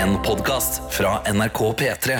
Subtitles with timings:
[0.00, 2.18] En podkast fra NRK P3.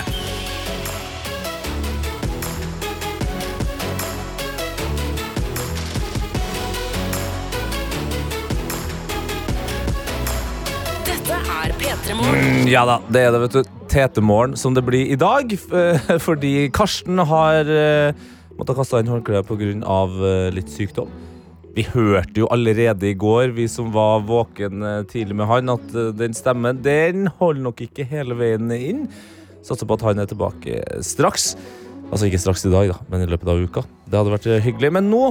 [11.07, 12.45] Dette er P3 Morgen.
[12.63, 13.77] Mm, Ja da, det er det, vet du.
[13.91, 15.51] Tetemorgen som det blir i dag.
[15.53, 18.13] eh, Fordi Karsten har uh,
[18.59, 19.73] måttet kaste inn håndkleet pga.
[19.83, 21.11] Uh, litt sykdom.
[21.77, 25.93] Vi hørte jo allerede i går, vi som var våken eh, tidlig med han, at
[25.95, 29.05] eh, den stemmen den holder nok ikke hele veien inn.
[29.63, 31.53] Satser på at han er tilbake straks.
[32.11, 33.85] Altså ikke straks i dag, da, men i løpet av uka.
[34.09, 34.91] Det hadde vært eh, hyggelig.
[34.99, 35.29] Men nå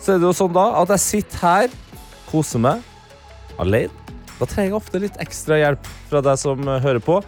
[0.00, 1.74] så er det jo sånn da at jeg sitter her,
[2.30, 2.86] koser meg,
[3.60, 3.92] alene.
[4.38, 7.18] Da trenger jeg ofte litt ekstra hjelp fra deg som hører på.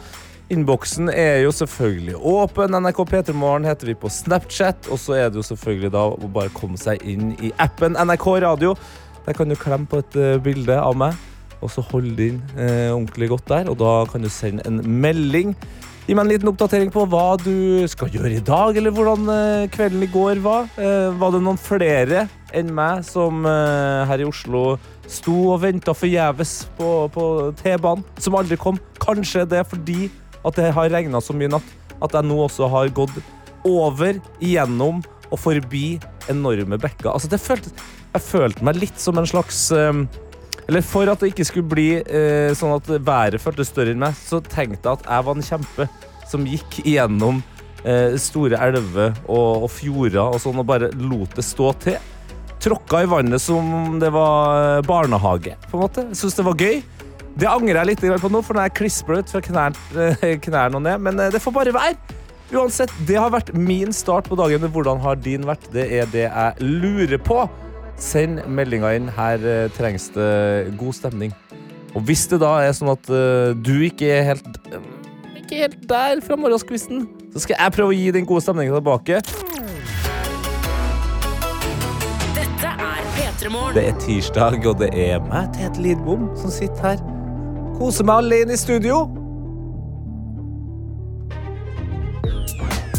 [0.52, 2.74] Innboksen er jo selvfølgelig åpen.
[2.76, 4.90] NRK P3morgen heter vi på Snapchat.
[4.92, 8.26] Og så er det jo selvfølgelig da å bare komme seg inn i appen NRK
[8.44, 8.74] Radio.
[9.24, 11.16] Der kan du klemme på et uh, bilde av meg,
[11.62, 13.70] og så holde det inn uh, ordentlig godt der.
[13.72, 15.54] Og da kan du sende en melding.
[16.02, 19.66] Gi meg en liten oppdatering på hva du skal gjøre i dag, eller hvordan uh,
[19.72, 20.66] kvelden i går var.
[20.74, 24.74] Eh, var det noen flere enn meg som eh, her i Oslo
[25.08, 27.24] sto og venta forgjeves på, på
[27.62, 28.80] T-banen, som aldri kom?
[29.00, 30.10] Kanskje det er fordi
[30.42, 33.14] at det har regna så mye natt at jeg nå også har gått
[33.68, 37.12] over, igjennom og forbi enorme bekker.
[37.12, 37.74] Altså, det føltes,
[38.12, 40.02] jeg følte meg litt som en slags eh,
[40.70, 44.14] eller For at det ikke skulle bli eh, sånn at været føltes større enn meg,
[44.18, 45.88] så tenkte jeg at jeg var en kjempe
[46.30, 47.42] som gikk igjennom
[47.84, 51.98] eh, store elver og, og fjorder og sånn, og bare lot det stå til.
[52.62, 56.06] Tråkka i vannet som det var eh, barnehage, på en måte.
[56.16, 56.78] Syns det var gøy.
[57.32, 60.82] Det angrer jeg litt på nå, for nå er jeg klissbløt fra knærne eh, og
[60.84, 60.98] ned.
[61.00, 62.18] Men eh, det får bare være.
[62.52, 64.66] Uansett, det har vært min start på dagen.
[64.74, 65.64] Hvordan har din vært?
[65.72, 67.46] Det er det jeg lurer på.
[67.96, 69.08] Send meldinga inn.
[69.16, 71.32] Her eh, trengs det god stemning.
[71.96, 73.08] Og hvis det da er sånn at
[73.60, 74.46] du ikke er helt
[75.36, 77.02] Ikke helt der fra morgenskvisten,
[77.34, 79.20] så skal jeg prøve å gi den gode stemninga tilbake.
[82.32, 83.76] Dette er P3 Morgen.
[83.76, 87.21] Det er tirsdag, og det er meg, Tete Lidbom, som sitter her.
[87.82, 89.00] Koser meg alene i studio.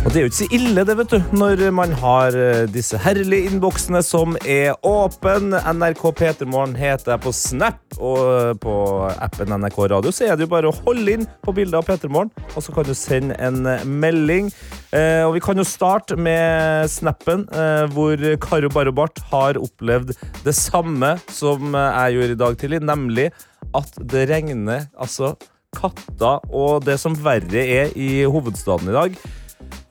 [0.04, 3.00] Og det er jo ikke så ille, det, vet du, når man har eh, disse
[3.00, 5.62] herlige innboksene som er åpne.
[5.80, 8.74] NRK P3morgen heter jeg på Snap, og eh, på
[9.14, 12.34] appen NRK Radio så er det jo bare å holde inn på bildet av P3morgen,
[12.52, 14.52] og så kan du sende en eh, melding.
[14.92, 20.12] Eh, og vi kan jo starte med snappen, eh, hvor Karo Barobart har opplevd
[20.44, 23.32] det samme som jeg gjorde i dag tidlig, nemlig
[23.78, 25.34] at det regner altså
[25.74, 29.24] katter og det som verre er i hovedstaden i dag.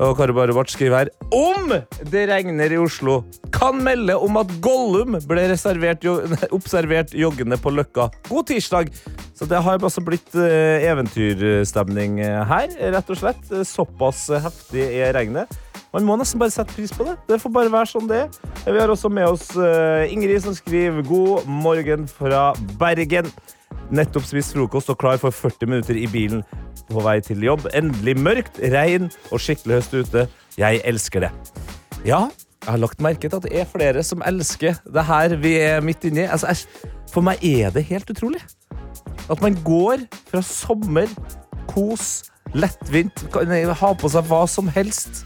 [0.02, 1.72] Og Kari Barabart skriver her Om
[2.10, 3.20] det regner i Oslo,
[3.54, 5.44] kan melde om at Gollum ble
[6.02, 6.16] jo,
[6.58, 8.08] observert joggende på Løkka.
[8.28, 8.90] God tirsdag!
[9.34, 13.54] Så det har altså blitt eh, eventyrstemning eh, her, rett og slett.
[13.66, 15.50] Såpass heftig er regnet.
[15.92, 17.18] Man må nesten bare sette pris på det.
[17.28, 18.36] Det får bare være sånn det er.
[18.64, 23.28] Vi har også med oss eh, Ingrid, som skriver God morgen fra Bergen.
[23.92, 26.44] Nettopp spist frokost og klar for 40 minutter i bilen
[26.88, 27.66] på vei til jobb.
[27.76, 30.26] Endelig mørkt, regn og skikkelig høst ute.
[30.60, 31.32] Jeg elsker det.
[32.06, 32.26] Ja,
[32.62, 35.82] jeg har lagt merke til at det er flere som elsker det her vi er
[35.84, 36.28] midt inni.
[36.28, 36.54] Altså,
[37.12, 38.42] for meg er det helt utrolig.
[39.30, 41.10] At man går fra sommer,
[41.70, 42.24] kos,
[42.54, 45.24] lettvint, kan ha på seg hva som helst,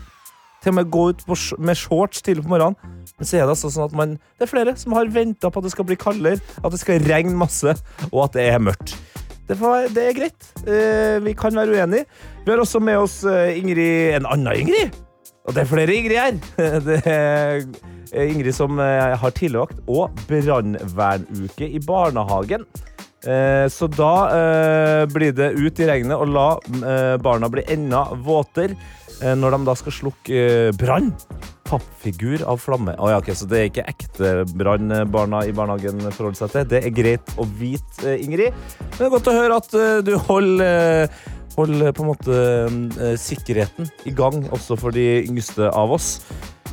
[0.66, 2.75] til og med gå ut på, med shorts tidlig på morgenen.
[3.16, 5.62] Men så er det altså sånn at man, det er flere som har venta på
[5.62, 7.77] at det skal bli kaldere, at det skal regne masse,
[8.10, 8.97] og at det er mørkt.
[9.47, 10.49] Det, får, det er greit.
[10.66, 12.09] Eh, vi kan være uenige.
[12.43, 14.97] Vi har også med oss eh, Ingrid, en annen Ingrid.
[15.47, 16.41] Og det er flere Ingrid her.
[16.88, 17.62] Det er
[18.10, 22.66] eh, Ingrid som eh, har tidligvakt og brannvernuke i barnehagen.
[23.22, 26.49] Eh, Så da blir det ut i regnet og la
[27.22, 28.75] barna bli enda våtere
[29.22, 31.12] når de da skal slukke eh, brann.
[31.66, 32.94] Pappfigur av flamme.
[33.03, 36.53] Oh, ja, ok, Så det er ikke ekte brann eh, barna i barnehagen forholder seg
[36.53, 36.69] til.
[36.71, 38.55] Det er greit å vite, eh, Ingrid.
[38.84, 41.25] Men det er godt å høre at eh, du holder eh,
[41.56, 42.38] Holder på en måte
[43.00, 46.19] eh, sikkerheten i gang, også for de yngste av oss.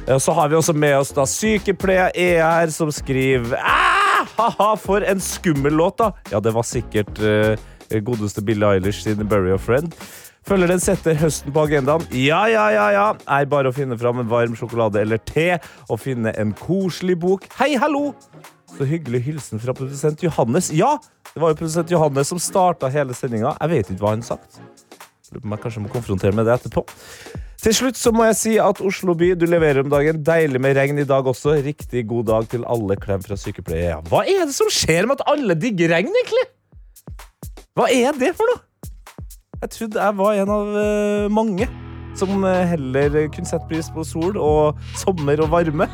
[0.04, 3.56] Eh, Så har vi også med oss da sykepleier er som skriver
[4.36, 6.12] Ha-ha, for en skummel låt, da!
[6.34, 7.56] Ja, det var sikkert uh,
[8.04, 9.96] godeste Billie Eilish sin 'Bury a Friend'.
[10.44, 12.04] Følger den setter høsten på agendaen.
[12.20, 13.06] Ja, ja, ja, ja.
[13.32, 15.54] Er bare å finne fram en varm sjokolade eller te
[15.88, 17.48] og finne en koselig bok.
[17.62, 18.10] Hei, hallo!
[18.74, 20.68] Så hyggelig hilsen fra produsent Johannes.
[20.76, 20.98] Ja,
[21.30, 23.54] det var jo produsent Johannes som starta hele sendinga.
[23.62, 24.60] Jeg vet ikke hva han sagt.
[25.32, 26.84] Lurer på om jeg kanskje må konfrontere med det etterpå.
[27.64, 30.20] Til slutt så må jeg si at Oslo by, du leverer om dagen.
[30.28, 31.56] Deilig med regn i dag også.
[31.64, 33.00] Riktig god dag til alle.
[33.00, 34.04] Klem fra sykepleier.
[34.12, 36.46] Hva er det som skjer med at alle digger regn, egentlig?
[37.80, 38.66] Hva er det for noe?
[39.64, 41.70] Jeg trodde jeg var en av eh, mange
[42.20, 45.88] som eh, heller kunne sette pris på sol og sommer og varme.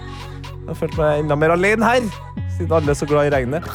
[0.72, 2.08] Jeg følte meg enda mer alene her,
[2.56, 3.70] siden alle er så glad i regnet.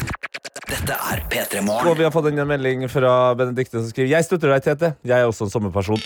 [0.67, 1.99] Dette er P3 Og Morgen.
[2.00, 4.93] vi har fått en melding fra Benedikte som skriver Jeg støtter deg, Tete.
[5.06, 6.02] Jeg er også en sommerperson.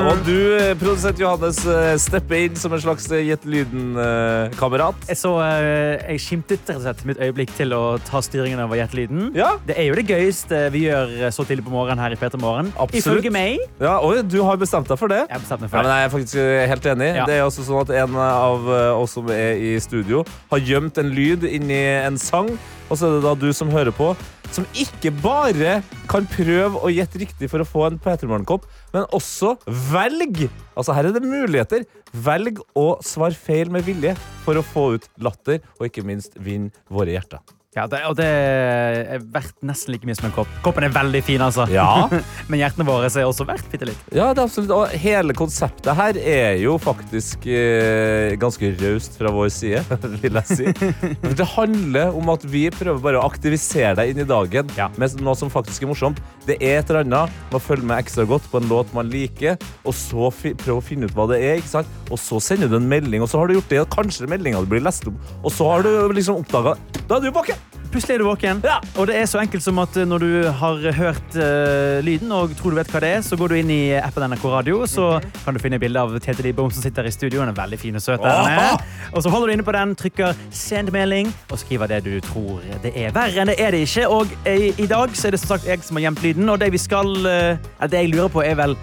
[0.00, 5.06] Og du, eh, produsent Johannes, eh, stepper inn som en slags eh, Gjett lyden-kamerat.
[5.06, 6.72] Jeg så jeg skimtet
[7.06, 9.30] mitt øyeblikk til å ta styringen over Gjett-lyden.
[9.38, 9.52] Ja.
[9.68, 12.72] Det er jo det gøyeste vi gjør så tidlig på morgenen her i Peter Morgen.
[12.74, 13.22] Absolutt.
[13.22, 13.62] Ifølge meg.
[13.78, 15.22] ja, og du har bestemt deg for det?
[15.28, 15.94] Jeg har bestemt meg Ja, for men det.
[15.94, 16.34] jeg er faktisk
[16.74, 17.14] helt enig.
[17.14, 17.30] Ja.
[17.30, 21.14] Det er også sånn at En av oss som er i studio, har gjemt en
[21.14, 22.50] lyd inni en sang.
[22.90, 24.10] Og så er det da du som hører på,
[24.50, 25.76] som ikke bare
[26.10, 29.54] kan prøve å gjette riktig for å få en P3 Morgen-kopp, men også
[29.92, 31.84] velg Altså Her er det muligheter.
[32.10, 34.16] Velg å svare feil med vilje
[34.46, 37.44] for å få ut latter, og ikke minst vinne våre hjerter.
[37.70, 40.48] Ja, det, og det er verdt nesten like mye som en kopp.
[40.64, 41.68] Koppen er veldig fin, altså.
[41.70, 42.08] Ja,
[42.50, 44.00] Men hjertene våre er også verdt bitte litt.
[44.10, 44.72] Ja, det er absolutt.
[44.74, 49.84] Og hele konseptet her er jo faktisk eh, ganske raust fra vår side,
[50.24, 50.90] vil jeg si.
[51.38, 54.88] Det handler om at vi prøver bare å aktivisere deg inn i dagen Ja.
[54.98, 56.18] med noe som faktisk er morsomt.
[56.50, 59.06] Det er et eller annet med å følge med ekstra godt på en låt man
[59.14, 59.54] liker,
[59.86, 61.96] og så fi prøve å finne ut hva det er, ikke sant?
[62.10, 64.66] Og så sender du en melding, og så har du gjort det, og kanskje meldinga
[64.66, 66.74] blir lest opp, og så har du liksom oppdaga
[67.06, 67.58] Da er du våken!
[67.90, 68.60] Plutselig er du våken.
[68.62, 68.76] Ja.
[69.00, 72.52] Og det er så enkelt som at eh, når du har hørt uh, lyden og
[72.58, 75.08] tror du vet hva det er, så går du inn i appen NRK Radio, så
[75.42, 77.40] kan du finne bilde av Tete Lidbom som sitter i studio.
[77.42, 78.22] Den er veldig fin og søt.
[78.22, 78.78] er.
[79.10, 82.62] Og så holder du inne på den, trykker 'send melding' og skriver det du tror
[82.84, 83.10] det er.
[83.10, 84.06] Verre enn det er det ikke.
[84.08, 86.60] Og i, i dag så er det som sagt jeg som har gjemt lyden, og
[86.62, 87.58] det vi skal uh,
[87.90, 88.76] Det jeg lurer på, er vel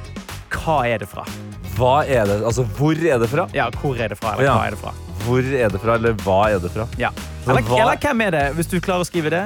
[0.52, 1.24] hva er det fra?
[1.78, 2.42] Hva er det?
[2.44, 3.48] Altså, hvor er det fra?
[3.56, 4.36] Ja, hvor er det fra?
[4.36, 4.58] Eller Ja.
[4.58, 4.94] hva er det fra?
[5.24, 6.88] Hvor er det fra, eller hva er det fra?
[7.00, 7.10] Ja.
[7.50, 8.46] Eller, eller hvem er det?
[8.58, 9.46] Hvis du klarer å skrive det,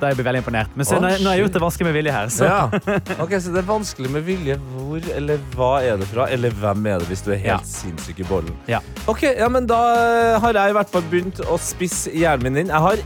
[0.00, 0.72] da jeg veldig imponert.
[0.76, 2.32] Men se, nå, nå har jeg gjort det vanskelig med vilje her.
[2.32, 2.48] Så.
[2.48, 2.58] Ja.
[3.24, 4.58] Ok, Så det er vanskelig med vilje.
[4.74, 6.26] Hvor eller hva er det fra?
[6.32, 7.58] Eller hvem er det, hvis du er helt Ja.
[7.70, 8.52] sinnssyk i bollen?
[8.68, 8.82] Ja.
[9.08, 12.64] Ok, ja, men Da eh, har jeg i hvert fall begynt å spisse hjernen min
[12.64, 12.74] inn.
[12.74, 13.02] Jeg har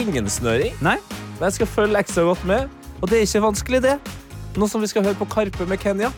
[0.00, 0.98] ingen snøring, Nei?
[1.38, 2.68] men jeg skal følge ekstra godt med.
[3.00, 3.96] Og det er ikke vanskelig, det.
[4.58, 6.10] Nå som vi skal høre på Karpe med Kenya.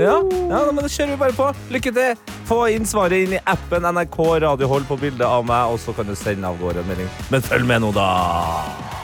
[0.00, 1.48] Ja, ja, men Da kjører vi bare på.
[1.72, 2.36] Lykke til.
[2.48, 6.08] Få inn svaret inn i appen NRK Radiohold på bildet av meg, og så kan
[6.08, 7.08] du sende av gårde en melding.
[7.32, 8.99] Men følg med nå, da.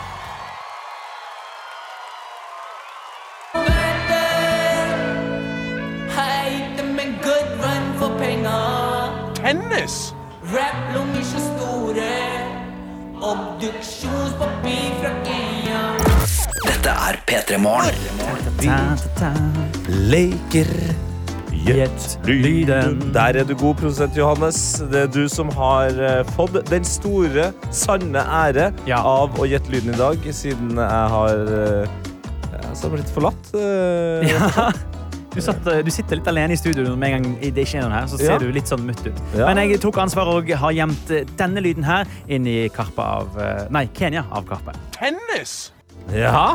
[17.06, 17.94] Er P3 Morgen.
[20.10, 20.70] Leker
[21.66, 23.00] Gjett lyden.
[23.14, 24.58] Der er du god, produsent Johannes.
[24.92, 29.00] Det er du som har eh, fått den store, sanne ære Ja.
[29.02, 33.50] av å gjette lyden i dag, siden jeg har uh, altså blitt forlatt.
[33.54, 34.70] eh, Ja.
[35.36, 37.82] Du, satt, eh, du sitter litt alene i studio med en gang det ikke er
[37.84, 38.06] noen her.
[38.08, 38.38] Så ser Ja.
[38.40, 39.18] du litt sånn mutt ut.
[39.36, 39.50] Ja.
[39.50, 43.36] Men jeg tok ansvar og har gjemt eh, denne lyden her inn i Karpa av
[43.36, 44.72] eh, Nei, Kenya av Karpe.
[44.96, 45.72] Tennis!
[46.14, 46.54] Ja.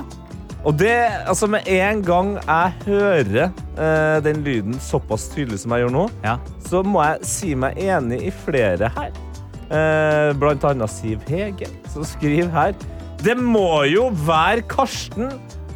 [0.62, 0.94] Og det,
[1.25, 3.48] altså med en gang jeg hører
[3.80, 6.36] uh, den lyden såpass tydelig som jeg gjør nå, Ja.
[6.69, 9.10] så må jeg si meg enig i flere her.
[9.72, 12.76] Uh, blant annet Siv Hege, som skriver her.
[13.24, 15.31] Det må jo være Karsten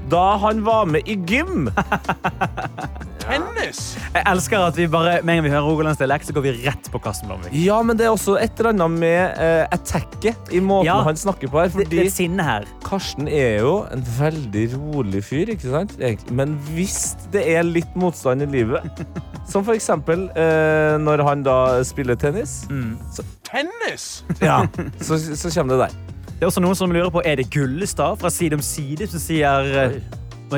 [0.10, 1.70] da han var med i gym.
[3.26, 3.80] Tennis!
[4.14, 6.90] Jeg elsker at vi bare, med en gang vi hører rogalandsdialekt, så går vi rett
[6.94, 7.56] på Karsten Blomvik.
[7.58, 11.00] Ja, men det er også et eller annet med uh, attacket i måten Ja.
[11.08, 11.72] han snakker på her.
[11.74, 12.68] Det, det Fordi er et her.
[12.86, 15.96] Karsten er jo en veldig rolig fyr, ikke sant?
[15.98, 16.38] Egentlig.
[16.38, 18.86] Men hvis det er litt motstand i livet,
[19.52, 21.58] som for eksempel eh, når han da
[21.88, 22.62] spiller tennis,
[23.46, 24.24] Tennis!
[24.42, 24.66] ja,
[25.06, 26.15] så, så kommer det der.
[26.36, 29.22] Det er også noen som lurer på Er det Gullestad fra Side om side som
[29.24, 30.02] sier Oi.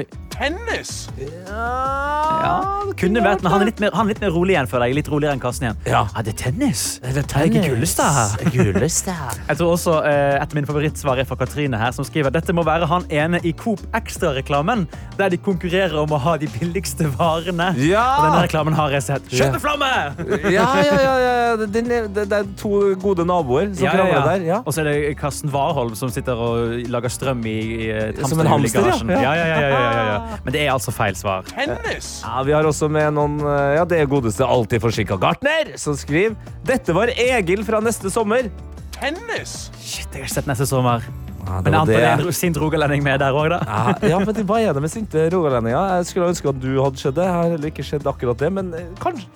[0.02, 0.27] Oi.
[0.38, 1.08] Tennis!
[1.48, 4.90] Ja, kunne vært, men han er litt mer, han er litt mer rolig igjen, føler
[4.90, 4.98] jeg.
[5.00, 5.80] Litt roligere enn Karsten igjen.
[5.90, 6.04] Ja.
[6.22, 6.84] det er tennis.
[7.02, 8.38] Det er ikke Gullestad.
[8.54, 9.40] Gullestad.
[9.48, 12.54] Jeg tror også eh, Et av mine favorittsvar er fra Katrine, her, som skriver dette
[12.54, 14.86] må være han ene i Coop Extra-reklamen,
[15.18, 17.72] der de konkurrerer om å ha de billigste varene.
[17.82, 18.06] Ja!
[18.20, 19.32] Og denne reklamen har jeg sett.
[19.34, 19.48] Ja.
[19.48, 19.92] Skjøteflamme!
[20.58, 21.56] Ja, ja, ja, ja.
[21.60, 24.22] Den det, det er to gode naboer som Ja, ja, ja.
[24.28, 24.46] der.
[24.46, 24.60] Ja.
[24.64, 27.90] Og så er det Karsten Warholm som sitter og lager strøm i, i
[28.22, 30.27] Som en hamster, ja, ja, ja, ja, ja, ja.
[30.46, 31.48] Men det er altså feil svar.
[31.52, 32.10] Tennis!
[32.26, 35.96] Ja, Vi har også med noen eh, Ja, det er godeste alltid forsinka gartner, som
[35.98, 36.36] skriver
[36.68, 38.50] Dette var Egil fra neste sommer.
[38.98, 39.70] Tennis!
[39.78, 41.06] Shit, jeg har ikke sett neste sommer.
[41.48, 43.62] Ja, Men det er en sint rogalending med der òg, da.
[43.64, 45.94] Ja, ja, men de, hva er det med sinte rogalendinger?
[46.02, 47.28] Jeg skulle ønske at du hadde skjedd det.
[47.30, 49.30] Jeg har heller ikke skjedd akkurat det, men eh, kanskje.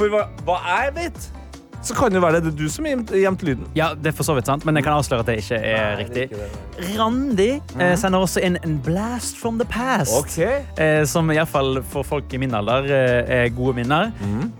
[0.00, 1.28] For hva, hva jeg vet,
[1.84, 3.66] så kan det være det er du som har gjemt- lyden.
[3.76, 5.96] Ja, det er for så vidt sant, men jeg kan avsløre at det ikke er
[6.00, 6.28] riktig.
[6.98, 7.48] Randi
[7.78, 10.38] eh, sender også inn en blast from the past.
[10.40, 14.12] Eh, som iallfall for folk i min alder eh, er gode minner.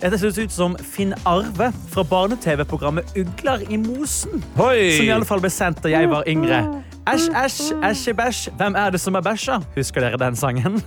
[0.03, 4.43] Dette ser ut som Finn Arve fra barne-TV-programmet Ugler i mosen.
[4.59, 4.93] Hoi!
[4.99, 6.61] Som i alle fall ble sendt da jeg var yngre.
[7.05, 8.39] Æsj, æsj, æsj er bæsj.
[8.57, 9.59] Hvem er det som er bæsja?
[9.75, 10.79] Husker dere den sangen?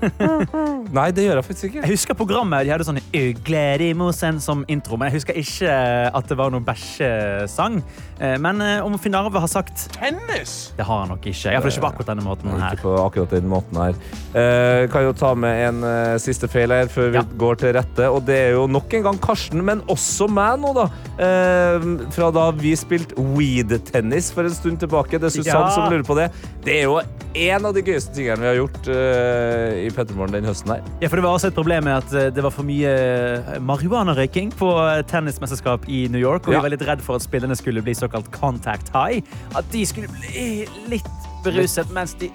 [0.97, 1.81] Nei, det gjør jeg faktisk ikke.
[1.83, 2.63] Jeg husker programmet.
[2.65, 5.75] De hadde sånn Ugler i mosen som intro, men jeg husker ikke
[6.17, 7.77] at det var noen bæsjesang.
[8.17, 10.55] Eh, Men eh, om Finn Arve har sagt Tennis.
[10.79, 11.51] Det har han nok ikke.
[11.51, 12.81] Iallfall ikke på akkurat denne måten Ikke her.
[12.81, 14.01] på akkurat den måten her.
[14.33, 17.25] Uh, kan jo ta med en uh, siste feil her før vi Ja.
[17.45, 18.09] går til rette.
[18.09, 20.87] Og det er jo nok en gang Karsten, men også meg nå, da.
[21.21, 25.21] Uh, fra da vi spilte weed-tennis for en stund tilbake.
[25.21, 25.69] Det er Susann Ja.
[25.77, 26.29] som lurer på det.
[26.65, 26.97] Det er jo
[27.37, 30.81] en av de gøyeste tingene vi har gjort uh, i Pettermorgen den høsten her.
[31.03, 33.59] Ja, for Det var også et problem med at eh, det var for mye eh,
[33.61, 34.71] marihuanarøyking på
[35.11, 36.47] tennismesterskap i New York.
[36.47, 36.59] Og Ja.
[36.61, 39.21] vi var litt redd for at spillerne skulle bli såkalt contact high.
[39.55, 41.13] At de skulle bli litt
[41.45, 42.31] beruset mens de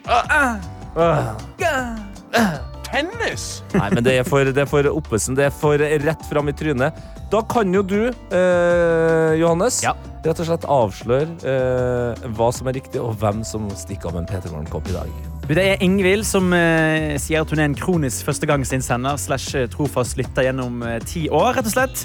[2.92, 3.62] Tennis.
[3.72, 5.36] Nei, men det er for, det er for oppesen.
[5.38, 6.98] Det er for rett fram i trynet.
[7.32, 9.94] Da kan jo du, eh, Johannes, Ja.
[10.24, 14.26] rett og slett avsløre eh, hva som er riktig, og hvem som stikker av med
[14.26, 15.08] en Peter Morgen-kopp i dag.
[15.48, 20.20] Det er Ingvild som eh, sier at hun er en kronisk førstegangsinnsender slash eh, trofast
[20.20, 22.04] lytter gjennom eh, ti år, rett og slett.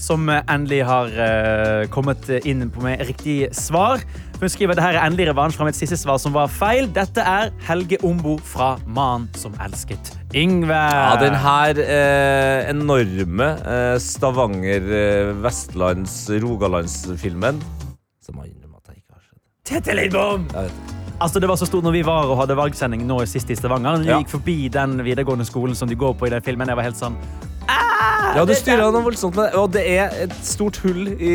[0.00, 4.02] Som eh, endelig har eh, kommet inn på med riktig svar.
[4.40, 6.86] Hun skriver det her er endelig revansj fra mitt siste svar som var feil.
[6.96, 10.72] Dette er Helge Ombo fra Mannen som elsket Yngve.
[10.78, 17.60] Ja, den her eh, enorme eh, Stavanger, eh, Vestlands, Rogalandsfilmen
[18.24, 19.42] Som har jeg innrømme at jeg ikke har sett.
[19.68, 20.48] Tete Lidbom!
[21.20, 23.98] Altså, det var så stort når vi var og hadde valgsending nå sist i Stavanger.
[24.00, 24.20] Når vi Ja.
[24.22, 26.96] gikk forbi den videregående skolen som de går på i den filmen, jeg var helt
[26.96, 27.18] sånn
[28.30, 29.58] Ja, du styrer noe voldsomt med det.
[29.58, 31.32] Og det er et stort hull i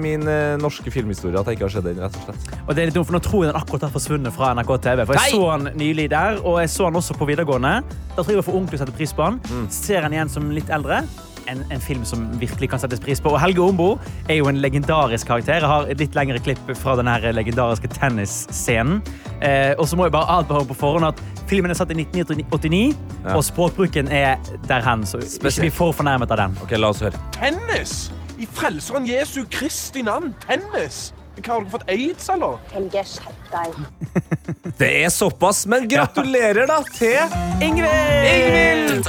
[0.00, 2.50] min eh, norske filmhistorie at jeg ikke har sett den, rett og slett.
[2.64, 4.72] Og det er litt dumt, for Nå tror jeg den akkurat har forsvunnet fra NRK
[4.86, 5.04] TV.
[5.04, 5.30] For Jeg Nei!
[5.36, 7.74] så han nylig der, og jeg så han også på videregående.
[8.14, 9.40] Da tror jeg jeg var for ung til å sette pris på han.
[9.50, 9.66] Mm.
[9.74, 11.02] Ser han igjen som litt eldre.
[11.48, 13.30] En, en film som virkelig kan settes pris på.
[13.32, 13.94] Og Helge Ombo
[14.28, 15.62] er jo en legendarisk karakter.
[15.62, 19.00] Jeg har et litt lengre klipp fra den legendariske tennisscenen.
[19.40, 22.94] Eh, og så må jeg bare advare på forhånd at filmen er satt i 1989,
[23.24, 23.34] Ja.
[23.36, 24.36] og språkbruken er
[24.68, 25.06] der hen.
[25.06, 26.58] Så ikke bli for fornærmet av den.
[26.62, 27.16] Ok, la oss høre.
[27.32, 28.10] Tennis.
[28.38, 30.34] I Frelseren Jesu Kristi navn.
[30.46, 31.14] Tennis.
[31.38, 32.58] Hva, har dere fått aids, eller?
[32.74, 33.76] Helge, skjerp deg.
[34.78, 37.18] Det er såpass, men gratulerer da til
[37.62, 39.06] Ingvild!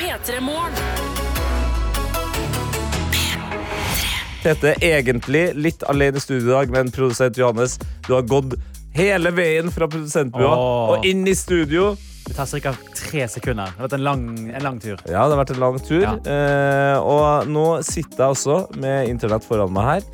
[0.00, 1.05] P3 Morgen.
[4.46, 8.52] Tete, egentlig litt alene i studio i dag, men produsent Johannes, du har gått
[8.94, 10.92] hele veien fra produsentbua Åh.
[10.92, 11.96] og inn i studio.
[12.28, 12.72] Det tar ca.
[12.94, 13.72] tre sekunder.
[13.72, 15.00] Det har vært en lang, en lang tur.
[15.02, 16.04] Ja, det har vært en lang tur.
[16.04, 16.12] Ja.
[16.30, 20.06] Eh, og nå sitter jeg også med internett foran meg her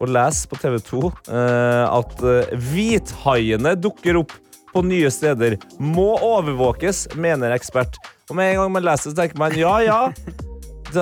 [0.00, 4.32] og leser på TV 2 eh, at eh, hvithaiene dukker opp
[4.72, 5.58] på nye steder.
[5.76, 8.00] Må overvåkes, mener ekspert.
[8.30, 10.00] Og med en gang man leser, så tenker man ja, ja.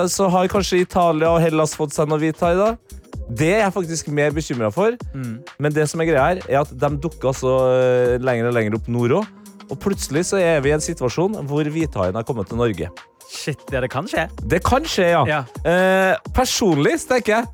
[0.09, 2.73] Så har kanskje Italia og Hellas fått seg noe hvithai, da.
[3.29, 4.97] Det er jeg faktisk mer bekymra for.
[5.61, 8.77] Men det som er greia her, er at de dukker altså eh, lenger og lenger
[8.79, 9.31] opp nord òg.
[9.71, 12.89] Og plutselig så er vi i en situasjon hvor hvithaien har kommet til Norge.
[13.33, 14.27] Shit, ja, det kan skje.
[14.49, 15.23] Det kan skje, ja.
[15.29, 15.39] Ja.
[15.65, 17.51] Eh, personlig så tenker jeg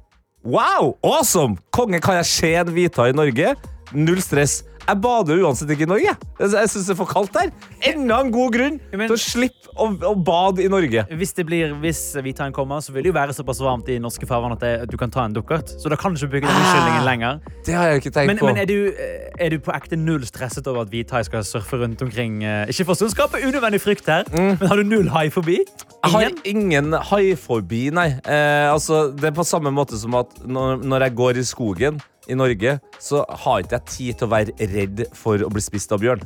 [0.48, 1.58] Wow, awesome!
[1.76, 3.54] Konge, kan jeg se en hvithai i Norge?
[3.92, 4.62] Null stress.
[4.88, 6.14] Jeg bader uansett ikke i Norge.
[6.40, 7.52] Jeg, syns det er for kaldt der.
[7.92, 11.06] Enda en god grunn Men- til å slippe å, å bade i Norge.
[11.12, 14.26] Hvis det blir, hvis hvithaien kommer, så vil det jo være såpass varmt i norske
[14.28, 15.70] farvann at, at du kan ta en dukkert.
[15.80, 17.40] Så da kan du ikke bygge den unnskyldningen lenger.
[17.68, 18.50] Det har jeg ikke tenkt Men, på.
[18.50, 21.80] men er, du, eh, er du på ekte null stresset over at hvithai skal surfe
[21.84, 22.42] rundt omkring?
[22.44, 25.60] eh, Ikke for å skape unødvendig frykt her, men har du null hai forbi?
[26.00, 26.40] Jeg har Ingen?
[26.46, 28.08] ingen haifobi, nei.
[28.26, 32.00] Eh, altså, det er på samme måte som at når, når jeg går i skogen
[32.30, 35.94] i Norge, så har ikke jeg tid til å være redd for å bli spist
[35.96, 36.24] av bjørn.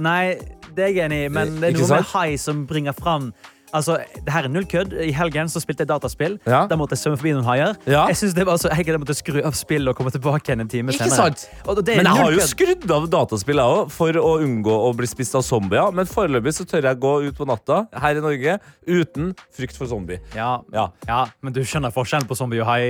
[0.00, 0.36] Nei,
[0.74, 3.30] det er jeg enig i, men det er noe med hai som bringer fram
[3.76, 4.94] Altså, det her er null kødd.
[5.06, 6.38] I helgen så spilte jeg dataspill.
[6.48, 6.64] Ja.
[6.70, 7.76] Da måtte jeg svømme forbi noen haier.
[7.86, 8.06] Ja.
[8.10, 10.68] Jeg synes det var så enkelt Jeg måtte skru av spillet og komme tilbake en
[10.70, 11.36] time Ikke senere.
[11.36, 11.46] sant?
[11.86, 15.44] Men jeg har jo skrudd av dataspill òg, for å unngå å bli spist av
[15.46, 15.92] zombier.
[15.94, 18.58] Men foreløpig så tør jeg gå ut på natta her i Norge
[18.90, 20.18] uten frykt for zombie.
[20.34, 20.88] Ja, Ja.
[21.06, 22.80] ja, men du skjønner forskjellen på zombie og hai?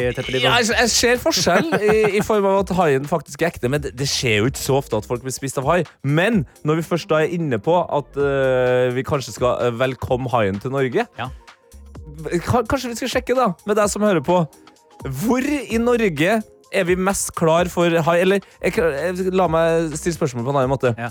[0.41, 3.93] Ja, jeg, ser forskjell i, i form av at haien faktisk er ekte, men det,
[3.99, 5.83] det skjer jo ikke så ofte at folk blir spist av hai.
[6.03, 10.31] Men når vi først da er inne på at uh, vi kanskje skal øh, velkomme
[10.33, 11.29] haien til Norge, Ja.
[12.69, 14.41] kanskje vi skal sjekke da, med deg som hører på,
[15.25, 16.41] hvor i Norge
[16.73, 17.91] er vi mest klar for?
[17.91, 20.93] Eller jeg, jeg, la meg stille spørsmål på en annen måte.
[20.99, 21.11] Ja.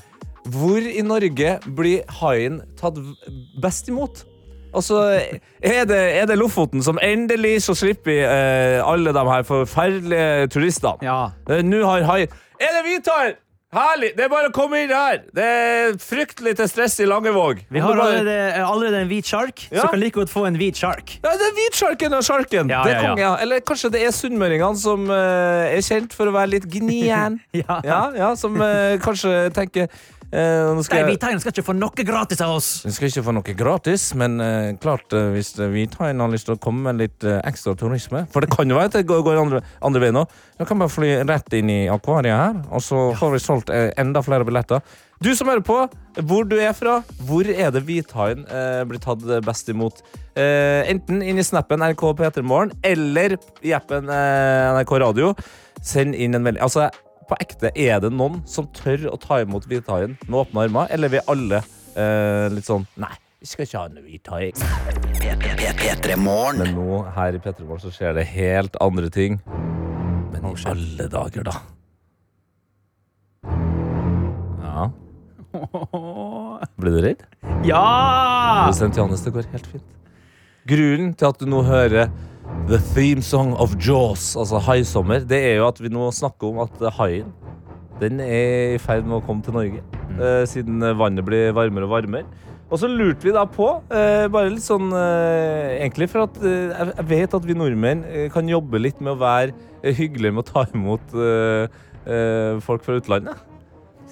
[0.49, 2.99] Hvor i Norge blir haien tatt
[3.61, 4.23] best imot?
[4.69, 5.01] Altså,
[5.65, 11.01] er det, er det Lofoten som endelig så slipper eh, alle de her forferdelige turistene.
[11.01, 11.31] Ja.
[11.49, 12.21] Eh, Nå har hai
[12.61, 13.33] Er det hvithai?
[13.69, 14.15] Herlig!
[14.17, 15.19] Det er bare å komme inn her.
[15.35, 17.59] Det er fryktelig til stress i Langevåg.
[17.69, 19.83] Vi har det bare- allerede, allerede en hvit sjark, Ja.
[19.83, 21.19] så kan like godt få en hvit sjark.
[21.23, 22.67] Ja, det er hvitsjarken og sjarken.
[22.67, 23.35] Ja, det ja, ja.
[23.38, 27.39] Eller kanskje det er sunnmøringene som uh, er kjent for å være litt gnien.
[27.53, 27.79] Ja.
[27.83, 29.88] ja, ja, som uh, kanskje tenker
[30.31, 32.69] eh, nå skal Nei, hvithaiene skal ikke få noe gratis av oss.
[32.86, 36.57] De skal ikke få noe gratis, men eh, klart eh, hvis hvithaiene har lyst til
[36.57, 39.25] å komme med litt eh, ekstra turisme For det kan jo være at det går,
[39.27, 40.39] går andre, andre veien òg.
[40.59, 44.24] Da kan man fly rett inn i akvariet her, og så får vi solgt enda
[44.25, 44.83] flere billetter.
[45.19, 45.75] Du som hører på,
[46.24, 50.00] hvor du er fra, hvor er det hvithaien eh, blir tatt best imot?
[50.39, 55.33] Eh, enten inn i snappen NRK P3morgen eller i appen eh, NRK Radio.
[55.83, 56.63] Send inn en melding.
[56.63, 56.88] Altså,
[57.29, 61.09] på ekte, er det noen som tør å ta imot hvithaien med åpne armer, eller
[61.09, 64.45] er vi alle eh, litt sånn Nei, vi skal ikke ha en hvithai.
[66.59, 69.38] Men nå her i P3 Morgen så skjer det helt andre ting.
[70.33, 71.55] Men i alle dager, da.
[74.65, 74.89] Ja.
[76.79, 77.24] Ble du redd?
[77.67, 77.86] Ja!
[78.65, 79.95] Produsent Johannes, det går helt fint.
[80.69, 82.12] Grunnen til at du nå hører
[82.67, 86.59] The Theme Song of Jaws, altså haisommer, det er jo at vi nå snakker om
[86.65, 87.31] at haien
[87.99, 89.81] den er i ferd med å komme til Norge.
[90.19, 92.25] eh, siden vannet blir varmere og varmere.
[92.69, 96.69] Og så lurte vi da på, eh, bare litt sånn eh, Egentlig for at eh,
[96.69, 100.45] jeg- vet at vi nordmenn eh, kan jobbe litt med å være eh, hyggelige med
[100.45, 101.01] å ta imot
[102.63, 103.35] folk fra utlandet.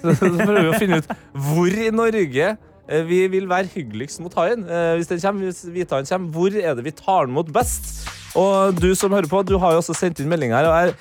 [0.02, 2.56] Så, så prøver vi å finne ut hvor i Norge
[2.88, 4.64] vi vil være hyggeligst mot haien.
[4.64, 8.08] Eh, Hvis den kommer, hvis hvithaien kommer, hvor er det vi tar den mot best?
[8.38, 10.66] Og du som hører på, du har jo også sendt inn melding her.
[10.68, 10.94] og jeg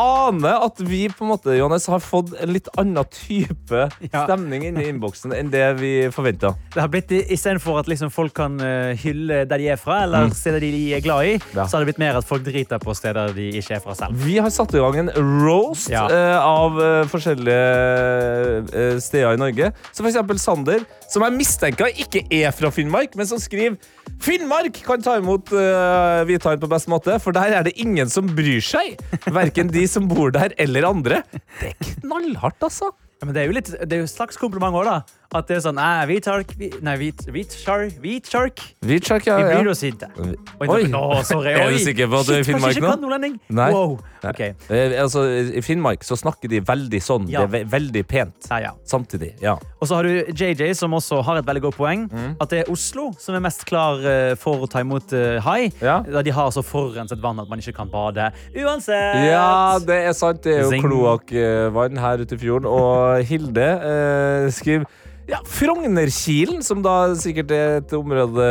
[0.00, 4.86] aner at vi på en måte, Johannes, har fått en litt annen type stemning inni
[4.88, 6.54] innboksen enn det vi forventa.
[6.74, 10.30] Det har blitt Istedenfor at liksom folk kan eh, hylle der de er fra, eller
[10.36, 11.66] steder de er glad i, Ja.
[11.66, 14.16] så har det blitt mer at folk driter på steder de ikke er fra selv.
[14.24, 15.12] Vi har satt i gang en
[15.44, 16.06] roast Ja.
[16.08, 19.72] eh, av eh, forskjellige steder i Norge.
[19.92, 23.76] Som eksempel Sander, som jeg mistenker ikke er fra Finnmark, men som skriver
[24.22, 28.28] Finnmark kan ta imot uh, hvithaien på best måte, for der er det ingen som
[28.30, 29.00] bryr seg.
[29.34, 31.22] Verken de som bor der, eller andre.
[31.58, 32.92] Det er knallhardt, altså.
[33.18, 35.21] Ja, men det er jo litt, det er jo et slags kompliment òg, da.
[35.32, 36.50] At det er sånn Nei, hvit sjark
[36.84, 38.62] Nei, hvit, hvit sjark Hvit sjark.
[38.84, 39.36] Hvitsjark, ja.
[39.38, 40.08] Vi blir bryr oss ikke.
[40.18, 40.80] Oi, Oi.
[40.90, 41.54] nå, sorry.
[41.62, 42.92] Er du sikker på at du er i Finnmark nå?
[43.02, 43.36] nordlending?
[43.54, 43.68] Nei.
[43.74, 43.94] Wow.
[44.22, 44.40] Ok.
[44.42, 45.24] Eh, altså,
[45.58, 47.28] I Finnmark så snakker de veldig sånn.
[47.30, 47.42] Ja.
[47.42, 48.48] Det er ve veldig pent.
[48.50, 48.72] Ja, ja.
[48.88, 49.32] Samtidig.
[49.42, 49.56] ja.
[49.82, 52.04] Og så har du JJ, som også har et veldig godt poeng.
[52.12, 52.34] Mm.
[52.42, 55.70] At det er Oslo som er mest klar eh, for å ta imot eh, hai.
[55.82, 56.00] Ja.
[56.06, 59.22] Da de har så forurenset vann at man ikke kan bade uansett.
[59.26, 60.42] Ja, det er sant.
[60.46, 62.68] Det er jo kloakkvann her ute i fjorden.
[62.70, 64.86] Og Hilde eh, skriver
[65.30, 68.46] ja, Frognerkilen, som da sikkert er et område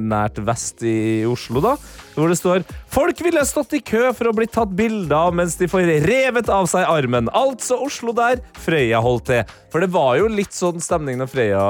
[0.00, 1.74] nært vest i Oslo, da.
[2.16, 5.54] Hvor det står Folk ville stått i kø for å bli tatt bilde av mens
[5.56, 7.30] de får revet av seg armen.
[7.32, 9.54] Altså Oslo der, Frøya holdt til.
[9.72, 11.64] For det var jo litt sånn stemning når Frøya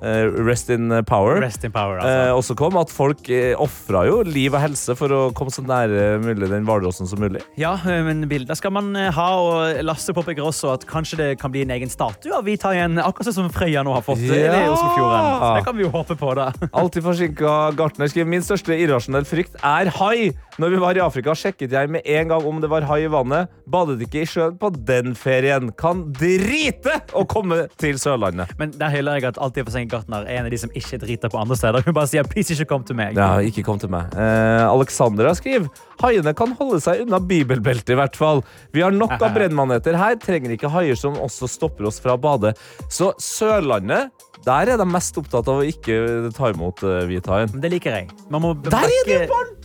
[0.00, 1.40] Rest in power.
[1.42, 2.36] Rest in power, Eh, altså.
[2.54, 6.18] også kom at folk eh, ofra jo liv og helse for å komme så nære
[6.24, 7.42] mulig den hvalrossen som mulig.
[7.60, 11.28] Ja, eh, men bilder skal man eh, ha, og Lasse påpeker også at kanskje det
[11.42, 14.46] kan bli en egen statue av hvithaien, akkurat sånn som Frøya nå har fått eh,
[14.46, 14.62] Ja!
[14.72, 15.30] Oslofjorden.
[15.40, 16.48] Så det kan vi jo håpe på, da.
[16.72, 20.30] Alltid forsinka Gartner skriver min største irrasjonell frykt er hai.
[20.60, 23.08] Når vi var i Afrika, sjekket jeg med en gang om det var hai i
[23.08, 23.48] vannet.
[23.70, 25.70] Badet ikke i sjøen på den ferien.
[25.80, 28.52] Kan drite å komme til Sørlandet.
[28.60, 30.98] Men der hyller jeg at Alltid for sent Gartner er en av de som ikke
[31.00, 31.80] driter på andre steder.
[31.86, 33.16] Hun bare sier 'please, ikke kom til meg'.
[33.16, 34.12] Ja, ikke kom til meg.
[34.12, 35.70] Eh, Alexandra skriver
[36.02, 38.44] haiene kan holde seg unna bibelbeltet, i hvert fall.
[38.72, 42.20] Vi har nok av brennmaneter her, trenger ikke haier som også stopper oss fra å
[42.20, 42.52] bade.
[42.90, 44.12] Så Sørlandet,
[44.44, 47.48] der er de mest opptatt av å ikke ta imot uh, hvithaien.
[47.60, 48.10] Det liker jeg.
[48.28, 49.59] Man må Der er det barn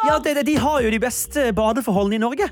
[0.00, 0.08] fra!
[0.12, 2.48] Ja, det, det, De har jo de beste badeforholdene i Norge,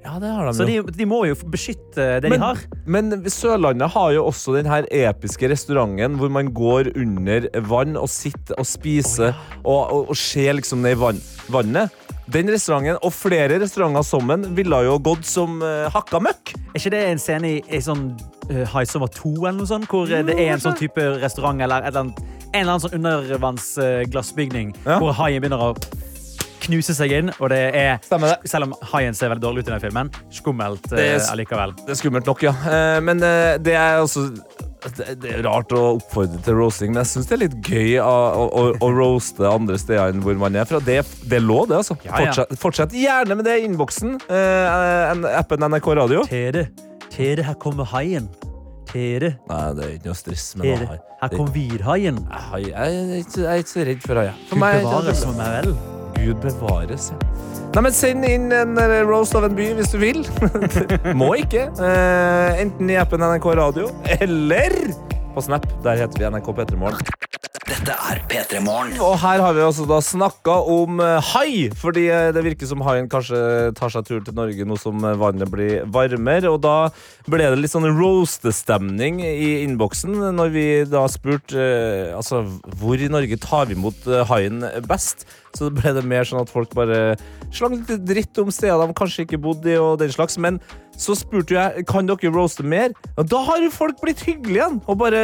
[0.00, 0.82] Ja, det har de så jo.
[0.88, 2.60] de, de må jo beskytte det Men, de har.
[2.88, 8.08] men Sørlandet har jo også den her episke restauranten hvor man går under vann og
[8.08, 11.20] sitter og spiser og, og, og ser liksom ned i vann,
[11.52, 11.92] vannet.
[12.30, 16.52] Den restauranten og flere restauranter sammen ville jo gått som uh, hakka møkk.
[16.70, 18.04] Er ikke det en scene i, i sånn
[18.48, 21.60] uh, High Summer 2 eller noe sånt, hvor jo, det er en sånn type restaurant
[21.60, 22.22] eller, et eller annet,
[22.54, 24.96] en eller annen sånn undervannsglassbygning Ja.
[25.02, 25.74] hvor haien begynner å
[26.70, 28.50] knuse seg inn, og det er Stemmer det.
[28.50, 31.74] Selv om haien ser veldig dårlig ut i den filmen, skummelt Det er eh, allikevel.
[31.82, 32.54] Det er skummelt nok, ja.
[32.70, 34.28] Eh, men eh, det er altså
[34.80, 38.14] det, er rart å oppfordre til roasting, men jeg syns det er litt gøy å,
[38.48, 40.80] å, å, roaste andre steder enn hvor man er fra.
[40.84, 41.98] Det, det lov, det, altså.
[42.06, 42.30] Ja, ja.
[42.30, 44.16] Fortsett, fortsett gjerne med det i innboksen.
[44.30, 46.24] eh, appen NRK Radio.
[46.30, 46.70] Tere,
[47.10, 48.30] Tere, her kommer haien.
[48.90, 50.88] Tere, Nei, det er ikke noe stress med Tere.
[50.88, 51.00] noe.
[51.20, 52.24] Her kommer virhaien.
[52.24, 54.44] Jeg, jeg, jeg, jeg er ikke så redd for haier.
[54.50, 55.74] Gud er det som meg vel.
[56.24, 57.10] Gud bevares.
[57.74, 60.24] Nei, men Send inn en eh, roast av en by hvis du vil.
[61.20, 61.68] Må ikke.
[61.70, 64.76] Eh, enten i appen NRK Radio eller
[65.34, 65.68] på Snap.
[65.86, 67.29] Der heter vi NRK P3morgen.
[67.68, 68.94] Dette er P3 Morgen.
[69.04, 72.80] Og her har vi altså da snakka om eh, hai, fordi eh, det virker som
[72.86, 73.36] haien kanskje
[73.76, 76.48] tar seg tur til Norge nå som eh, vannet blir varmere.
[76.48, 76.88] Og da
[77.28, 81.68] ble det litt sånn roastestemning i innboksen når vi da spurte
[82.16, 82.46] altså,
[82.80, 85.28] hvor i Norge tar vi imot haien best.
[85.52, 87.18] Så ble det mer sånn at folk bare
[87.52, 90.40] slang litt dritt om steder de kanskje ikke bodde i, og den slags.
[90.40, 90.62] Men
[91.00, 92.94] så spurte jeg kan dere roaste mer.
[93.16, 95.22] Og da har jo folk blitt hyggelige igjen og bare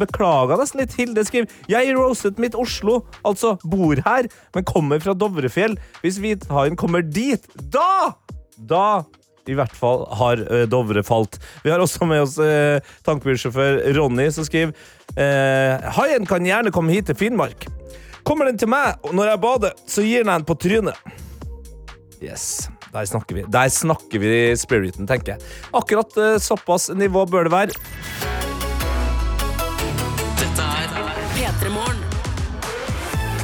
[0.00, 0.96] beklaga nesten litt.
[0.98, 5.78] Hilde skriver jeg roastet mitt Oslo, altså bor her, men kommer fra Dovrefjell.
[6.04, 8.12] Hvis hvithaien kommer dit, da
[8.60, 9.02] Da
[9.48, 11.38] i hvert fall har eh, Dovre falt.
[11.64, 14.74] Vi har også med oss eh, tankbilsjåfør Ronny, som skriver
[15.16, 17.64] eh, Haien kan gjerne komme hit til Finnmark.
[18.26, 21.08] Kommer den til meg når jeg bader, så gir den en på trynet.
[22.20, 23.46] Yes, der snakker vi.
[23.48, 25.48] Der snakker vi spiriten, tenker jeg.
[25.72, 27.80] Akkurat eh, såpass nivå bør det være.
[30.40, 32.06] Dette er P3 Morgen.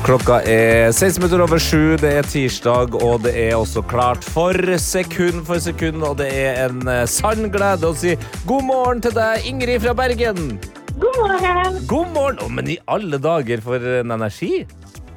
[0.07, 4.55] Klokka er 16 minutter over sju, det er tirsdag, og det er også klart for
[4.79, 8.15] sekund for sekund, og det er en eh, sann glede å si
[8.47, 10.61] god morgen til deg, Ingrid fra Bergen.
[10.97, 11.81] God morgen.
[11.91, 12.39] God morgen!
[12.45, 14.63] Oh, men i alle dager for en energi.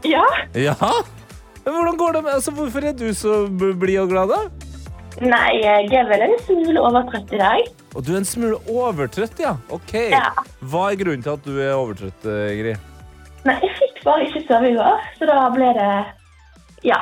[0.07, 0.25] Ja.
[0.57, 0.75] Ja?
[1.69, 4.67] Men hvordan går det med altså, Hvorfor er du så blid og glad, da?
[5.19, 7.65] Nei, jeg er vel en smule overtrøtt i dag.
[7.97, 9.55] Og du er en smule overtrøtt, ja.
[9.73, 9.93] Ok.
[10.13, 10.29] Ja.
[10.71, 12.85] Hva er grunnen til at du er overtrøtt, eh, Ingrid?
[13.45, 15.89] Nei, jeg fikk bare ikke sove i går, så da ble det
[16.87, 16.99] ja,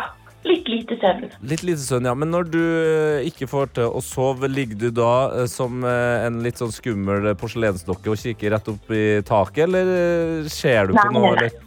[0.49, 1.30] litt lite søvn.
[1.51, 2.15] Litt lite søvn, ja.
[2.17, 6.41] Men når du eh, ikke får til å sove, ligger du da eh, som en
[6.43, 11.36] litt sånn skummel porselensdokke og kikker rett opp i taket, eller ser du på noe?
[11.38, 11.66] Eller?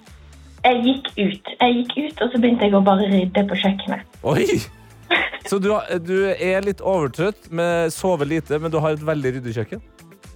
[0.64, 4.20] Jeg gikk ut, jeg gikk ut, og så begynte jeg å bare rydde på kjøkkenet.
[4.29, 4.46] Oi!
[5.51, 9.33] Så du, har, du er litt overtrøtt, med sover lite, men du har et veldig
[9.38, 9.81] ryddig kjøkken?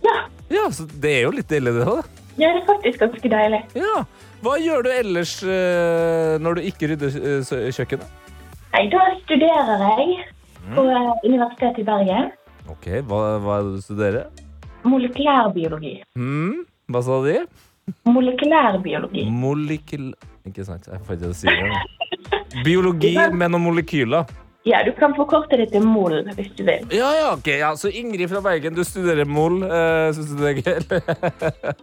[0.02, 0.14] Ja,
[0.50, 2.24] Ja, så det er jo litt deilig, det, da.
[2.38, 3.60] det er faktisk ganske deilig.
[3.78, 4.00] Ja.
[4.42, 8.08] Hva gjør du ellers eh, når du ikke rydder eh, sø- kjøkkenet?
[8.74, 10.16] Nei, da studerer jeg
[10.74, 12.32] på eh, Universitetet i Bergen.
[12.72, 14.42] Ok, hva, hva er det du studerer?
[14.88, 15.94] Molekylærbiologi.
[16.16, 16.64] Hmm?
[16.92, 17.38] Hva sa de?
[18.08, 19.26] Molekylærbiologi.
[19.30, 20.12] Molekyl...
[20.44, 22.40] Ikke sant, jeg får ikke si det.
[22.64, 24.28] Biologi med noen molekyler.
[24.64, 26.86] Ja, du kan forkorte det til MOL hvis du vil.
[26.92, 27.48] Ja, ja, ok.
[27.52, 29.60] Ja, så Ingrid fra Bergen, du studerer mol.
[29.60, 30.78] Uh, Syns du det er gøy?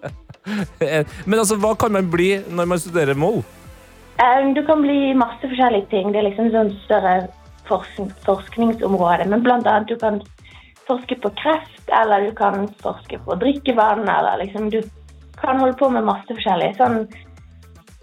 [1.29, 3.43] Men altså, hva kan man bli når man studerer mol?
[4.21, 6.09] Um, Du kan bli masse forskjellige ting.
[6.09, 7.15] Det er liksom sånn større
[7.69, 9.29] forskn forskningsområde.
[9.29, 10.17] Men blant annet du kan
[10.89, 14.81] forske på kreft, eller du kan forske på drikkevann, eller liksom du
[15.43, 16.71] kan holde på med masse forskjellig.
[16.79, 17.05] Sånn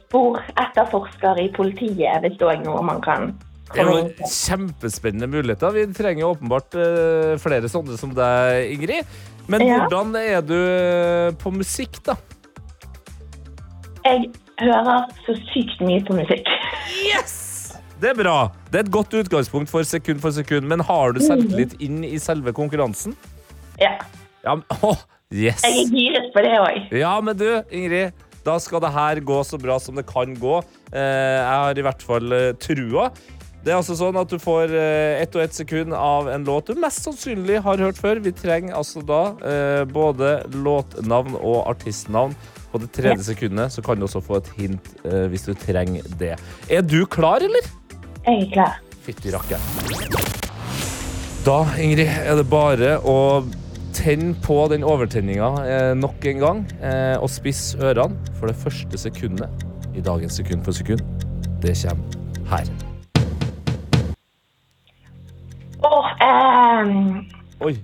[0.09, 3.33] sporetterforsker i politiet, hvis det er noe man kan
[3.69, 5.75] Det er jo kjempespennende muligheter.
[5.77, 9.05] Vi trenger åpenbart eh, flere sånne som deg, Ingrid.
[9.49, 9.83] Men Ja.
[9.85, 12.17] hvordan er du eh, på musikk, da?
[14.09, 14.31] Jeg
[14.63, 16.49] hører så sykt mye på musikk.
[17.05, 17.37] Yes!
[18.01, 18.37] Det er bra.
[18.71, 20.65] Det er et godt utgangspunkt for sekund for sekund.
[20.71, 23.17] Men har du selvtillit inn i selve konkurransen?
[23.81, 23.99] Ja,
[24.45, 24.97] Ja, men, åh,
[25.35, 25.65] yes.
[25.65, 26.97] jeg er giret på det òg.
[26.97, 28.25] Ja, men du, Ingrid.
[28.47, 30.61] Da skal det her gå så bra som det kan gå.
[30.93, 33.11] Eh, jeg har i hvert fall eh, trua.
[33.59, 36.71] Det er altså sånn at du får eh, ett og ett sekund av en låt
[36.71, 38.23] du mest sannsynlig har hørt før.
[38.25, 39.21] Vi trenger altså da
[39.93, 42.37] både låtnavn og artistnavn.
[42.69, 44.91] På det tredje sekundet så kan du også få et hint
[45.33, 46.35] hvis du trenger det.
[46.69, 47.69] Er du klar, eller?
[48.25, 48.77] Jeg er klar.
[49.05, 49.65] Fytti rakkeren.
[51.45, 53.17] Da, Ingrid, er det bare å
[53.99, 56.61] tenne på den overtenninga eh, nok en gang.
[56.79, 59.67] Eh, og spiss ørene, for det første sekundet
[59.99, 61.03] i dagens Sekund for sekund,
[61.63, 62.69] det kommer her.
[65.85, 67.25] Åh, ehm,
[67.61, 67.75] Oi.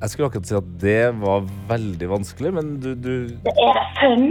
[0.00, 3.14] Jeg skulle akkurat si at det var veldig vanskelig, men du, du
[3.46, 4.28] det er fun.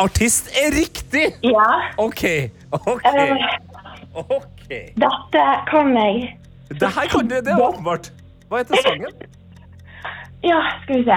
[0.00, 1.26] Artist er riktig!
[1.44, 1.68] Ja.
[1.98, 2.24] OK.
[2.70, 3.04] OK.
[3.04, 4.92] Uh, okay.
[4.96, 6.41] dette kan jeg.
[6.80, 8.12] Det her kan du, det er åpenbart.
[8.48, 9.12] Hva heter sangen?
[10.42, 11.16] Ja, skal vi se.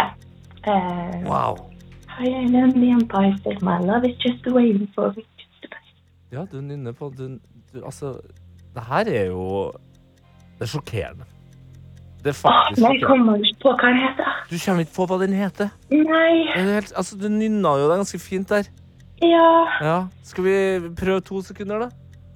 [0.68, 1.56] Uh, Wow.
[2.22, 3.62] I am the empire state.
[3.66, 5.24] My love is just waiting for me.
[5.40, 5.88] Just to pass.
[6.32, 7.40] Ja, du nynner på du,
[7.74, 8.14] du, Altså,
[8.76, 9.72] det her er jo
[10.60, 11.26] Det er sjokkerende.
[12.24, 14.30] Det er faktisk nei, jeg kommer ikke på hva den heter.
[14.50, 15.74] Du kommer ikke på hva den heter.
[15.92, 16.32] Nei.
[16.56, 18.70] Helt, altså, du nynna jo det ganske fint der.
[19.22, 19.50] Ja.
[19.82, 19.98] Ja.
[20.24, 20.56] Skal vi
[21.02, 21.90] prøve to sekunder, da?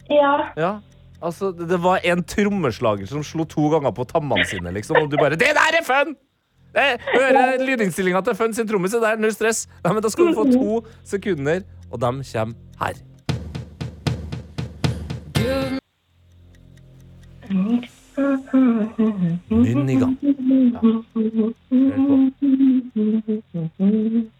[0.10, 0.34] Ja.
[0.58, 0.74] Ja.
[1.22, 5.18] Altså, det var en trommeslager som slo to ganger på tammene sine, liksom, og du
[5.20, 6.16] bare Det der er fun!
[6.74, 9.66] Det, Høre lydinnstillinga til Fun sin trommis, er null stress.
[9.84, 12.94] Nei, men da skal du få to sekunder, og de kommer her.
[19.50, 20.18] Nynn i gang.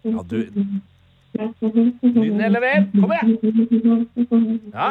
[0.04, 0.36] Ja, du
[2.14, 3.00] Nynn eller ved.
[3.00, 4.70] Kom igjen!
[4.74, 4.90] Ja.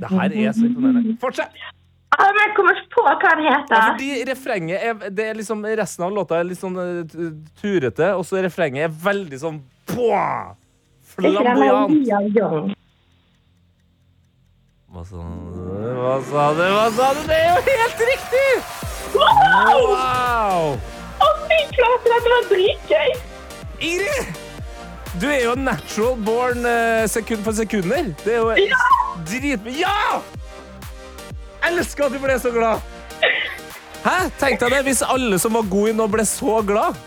[0.00, 1.16] Det her er så imponerende.
[1.20, 1.50] Fortsett!
[2.18, 3.82] Ah, men jeg kommer ikke på hva den Ja, heter.
[3.92, 7.04] fordi refrenget er, det er liksom, Resten av låta er litt sånn uh,
[7.60, 10.56] turete, og så refrenget er veldig sånn der
[11.12, 12.74] flamboyant.
[14.88, 15.22] Hva sa du?
[16.00, 16.64] Hva sa du?
[16.64, 17.22] Hva sa du?
[17.28, 18.50] Det er jo helt riktig!
[19.14, 20.74] Wow!
[21.22, 23.10] Å, fy flate, dette var dritgøy!
[23.92, 24.47] Ingrid!
[25.16, 28.10] Du er jo natural born eh, sekund for sekunder.
[28.24, 28.82] Det er jo Ja!
[29.26, 29.64] drit...
[29.78, 30.20] Ja!
[31.68, 32.84] Elsker at du ble så glad.
[34.04, 34.16] Hæ?
[34.38, 36.98] Tenk deg det hvis alle som var gode nå, ble så glad.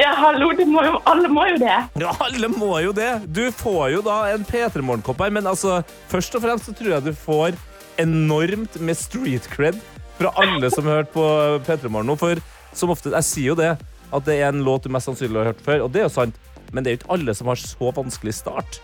[0.00, 1.74] Ja, hallo, det må jo, alle må jo det.
[2.00, 3.10] Ja, alle må jo det.
[3.28, 6.94] Du får jo da en P3 Morgen-kopp her, men altså, først og fremst så tror
[6.94, 7.58] jeg du får
[8.00, 9.76] enormt med street cred
[10.16, 11.26] fra alle som har hørt på
[11.68, 12.16] P3 Morgen nå.
[12.16, 12.40] For
[12.72, 13.74] som ofte, jeg sier jo det,
[14.12, 16.14] at det er en låt du mest sannsynlig har hørt før, og det er jo
[16.16, 16.40] sant.
[16.72, 18.80] Men det er jo ikke alle som har så vanskelig start.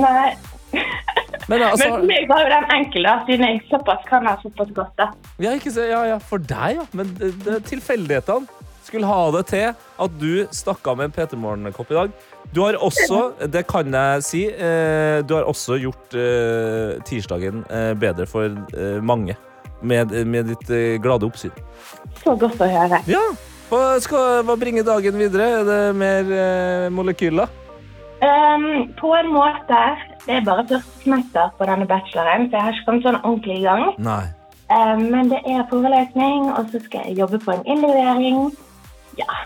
[0.00, 0.32] Nei.
[1.50, 4.36] Men altså, Men for meg var jo den enkel, da, siden jeg såpass kan ha
[4.42, 4.92] såpass godt.
[4.98, 5.08] da.
[5.42, 6.86] ja, se, ja, ja, for deg, ja.
[6.96, 7.10] Men
[7.68, 12.14] tilfeldighetene skulle ha det til at du stakk av med en P3 Morgen-kopp i dag.
[12.52, 17.92] Du har også, det kan jeg si, eh, du har også gjort eh, tirsdagen eh,
[17.96, 18.52] bedre for
[19.00, 19.38] mange.
[19.82, 20.68] Med, med ditt
[21.02, 21.50] glade oppsyn.
[22.20, 23.00] Så godt å høre.
[23.10, 23.22] Ja.
[23.72, 25.46] Hva, skal, hva bringer dagen videre?
[25.62, 27.48] Er det mer eh, molekyler?
[28.20, 28.66] Um,
[28.98, 29.78] på en måte.
[30.26, 33.56] Det er bare første semester på denne bacheloren, så jeg har ikke kommet sånn ordentlig
[33.62, 33.86] i gang.
[34.04, 34.26] Nei.
[34.68, 38.44] Um, men det er forelesning, og så skal jeg jobbe på en innlevering.
[39.16, 39.40] Ja,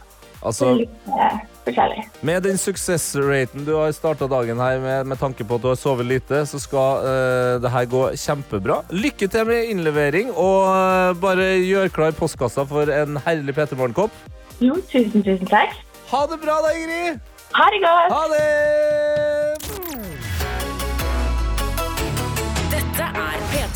[0.46, 2.06] Altså, litt eh, forskjellig.
[2.26, 5.78] med den suksessraten du har starta dagen her med, med tanke på at du har
[5.80, 8.80] sovet lite, så skal uh, det her gå kjempebra.
[8.94, 14.14] Lykke til med innlevering, og uh, bare gjør klar postkassa for en herlig Peter Morgenkopp.
[14.62, 15.74] Jo, tusen, tusen takk.
[16.12, 17.18] Ha det bra da, Ingrid!
[17.56, 18.12] Ha det godt!
[18.14, 19.65] Ha det!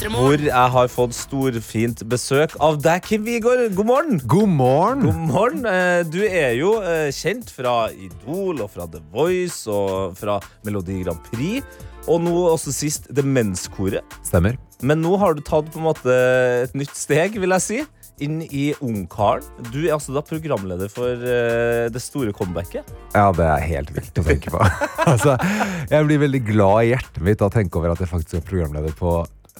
[0.00, 3.66] Hvor jeg har fått storfint besøk av deg, Kim Wigård.
[3.76, 4.20] God morgen!
[4.24, 5.02] God morgen!
[5.04, 5.66] God morgen.
[5.68, 11.02] Eh, Du er jo eh, kjent fra Idol og fra The Voice og fra Melodi
[11.02, 11.60] Grand Prix.
[12.08, 14.16] Og nå også sist Demenskoret.
[14.24, 14.56] Stemmer.
[14.80, 16.14] Men nå har du tatt på en måte
[16.64, 17.82] et nytt steg, vil jeg si.
[18.24, 19.44] Inn i Ungkaren.
[19.68, 22.88] Du er altså da programleder for uh, det store comebacket.
[23.14, 24.60] Ja, det er helt vilt å tenke på.
[25.10, 25.36] altså,
[25.92, 28.48] jeg blir veldig glad i hjertet mitt av å tenke over at jeg faktisk er
[28.48, 29.18] programleder på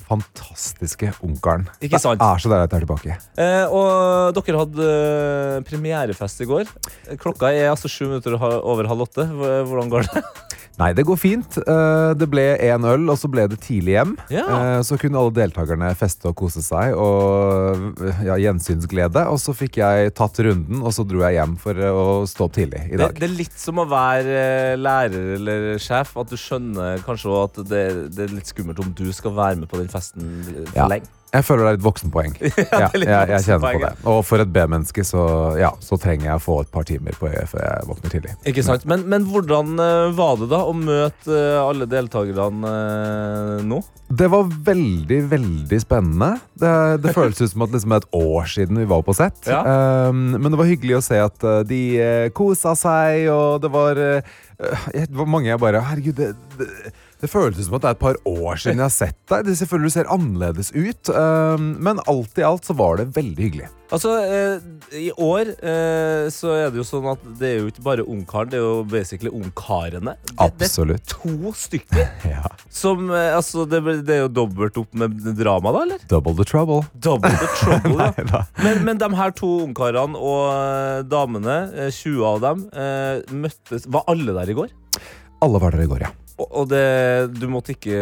[0.08, 1.66] fantastiske Ungkaren.
[1.82, 2.20] Ikke sant?
[2.20, 3.18] Det er så deilig at jeg er tilbake.
[3.40, 6.70] Eh, og dere hadde eh, premierefest i går.
[7.20, 9.26] Klokka er altså sju minutter over halv åtte.
[9.30, 10.24] Hvordan går det?
[10.80, 11.58] Nei, det går fint.
[11.60, 14.14] Eh, Det ble én øl, og så ble det tidlig hjem.
[14.32, 14.44] Ja.
[14.48, 19.26] Eh, Så kunne alle deltakerne feste og kose seg, og ja, gjensynsglede.
[19.28, 22.48] Og så fikk jeg tatt runden, og så dro jeg hjem for eh, å stå
[22.48, 23.14] opp tidlig i dag.
[23.20, 26.16] det er litt som å være eh, lærer eller sjef.
[26.20, 27.84] At du skjønner kanskje at det,
[28.16, 30.88] det er litt skummelt om du skal være med på den festen eh, for Ja.
[30.88, 31.06] lenge.
[31.30, 32.32] Jeg føler det er litt voksenpoeng.
[32.70, 33.90] Ja, det er litt jeg, jeg kjenner på det.
[34.10, 35.22] Og for et B-menneske så,
[35.58, 38.34] ja, så trenger jeg å få et par timer på øyet før jeg våkner tidlig.
[38.50, 38.86] Ikke sant?
[38.90, 43.80] Men, men hvordan eh, var det da å møte eh, alle deltakerne eh, nå?
[44.10, 46.32] Det var veldig, veldig spennende.
[46.58, 46.72] Det,
[47.04, 49.38] det føles ut som at liksom et år siden vi var på sett.
[49.46, 49.60] Ja.
[50.10, 51.82] Um, men det var hyggelig å se at de
[52.34, 57.60] kosa seg, og det var, det var mange jeg bare Herregud, det, det, det føles
[57.66, 59.44] som at det er et par år siden jeg har sett deg.
[59.48, 63.68] Det selvfølgelig ser annerledes ut, um, men alt i alt så var det veldig hyggelig.
[63.90, 64.60] Altså, eh,
[65.02, 68.50] I år eh, så er det jo sånn at det er jo ikke bare ungkaren,
[68.52, 70.14] det er jo basically ungkarene.
[70.38, 71.02] Absolutt.
[71.02, 72.44] det er to stykker Ja.
[72.70, 76.06] som eh, Altså, det, er jo dobbelt opp med drama, da, eller?
[76.10, 76.84] Double the trouble.
[76.94, 78.44] Double the trouble, ja.
[78.64, 82.64] Men, men de her to ungkarene og damene, eh, 20 av dem,
[83.42, 84.70] møttes Var alle der i går?
[85.42, 86.14] Alle var der i går, ja.
[86.48, 88.00] Og, det, du måtte ikke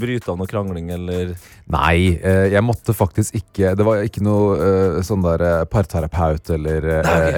[0.00, 1.34] bryte av noe krangling, eller
[1.70, 6.50] Nei, eh, jeg måtte faktisk ikke Det var ikke noe eh, sånn der eh, parterapeut
[6.56, 6.88] eller,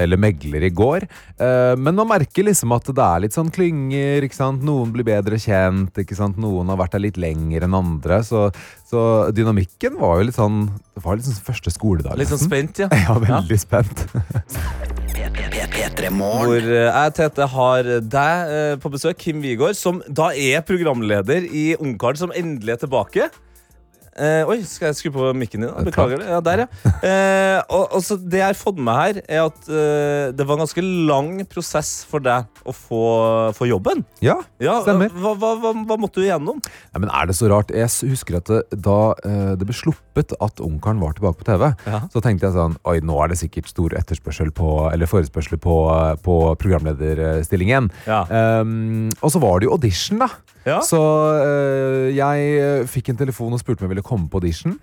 [0.01, 1.05] eller megler i går.
[1.37, 4.25] Men man merker liksom at det er litt sånn klynger.
[4.63, 5.97] Noen blir bedre kjent.
[5.99, 6.39] ikke sant?
[6.41, 8.21] Noen har vært der litt lenger enn andre.
[8.25, 8.47] Så,
[8.93, 9.03] så
[9.33, 12.17] dynamikken var jo litt sånn Det var litt sånn første skoledag.
[12.19, 12.89] Litt sånn spent, ja?
[12.93, 14.05] Ja, veldig spent.
[15.13, 16.49] P3 P3 Morgen.
[16.49, 21.45] Hvor eh, jeg, Tete, har deg eh, på besøk, Kim Wigård, som da er programleder
[21.49, 23.29] i Ungkaren, som endelig er tilbake.
[24.13, 25.71] Eh, oi, skal jeg skru på mikken din?
[25.73, 25.81] da?
[25.87, 26.27] Beklager det.
[26.29, 26.91] Ja, der, ja.
[27.01, 30.63] Eh, og, og det jeg har fått med her, er at eh, det var en
[30.65, 32.99] ganske lang prosess for deg å få,
[33.57, 34.03] få jobben.
[34.23, 35.09] Ja, Ja, stemmer.
[35.17, 36.61] Hva, hva, hva, hva måtte du igjennom?
[36.93, 37.73] Ja, men er det så rart?
[37.73, 41.71] Jeg husker at det, da eh, det ble sluppet at Ungkaren var tilbake på TV,
[41.89, 42.03] Ja.
[42.13, 45.73] så tenkte jeg sånn Oi, nå er det sikkert stor etterspørsel på Eller forespørsel på,
[46.25, 47.89] på programlederstillingen.
[48.07, 48.23] Ja.
[48.61, 50.29] Um, og så var det jo audition, da.
[50.67, 50.81] Ja.
[50.85, 50.99] Så
[51.43, 54.77] eh, jeg eh, fikk en telefon og spurte om jeg ville komme på audition.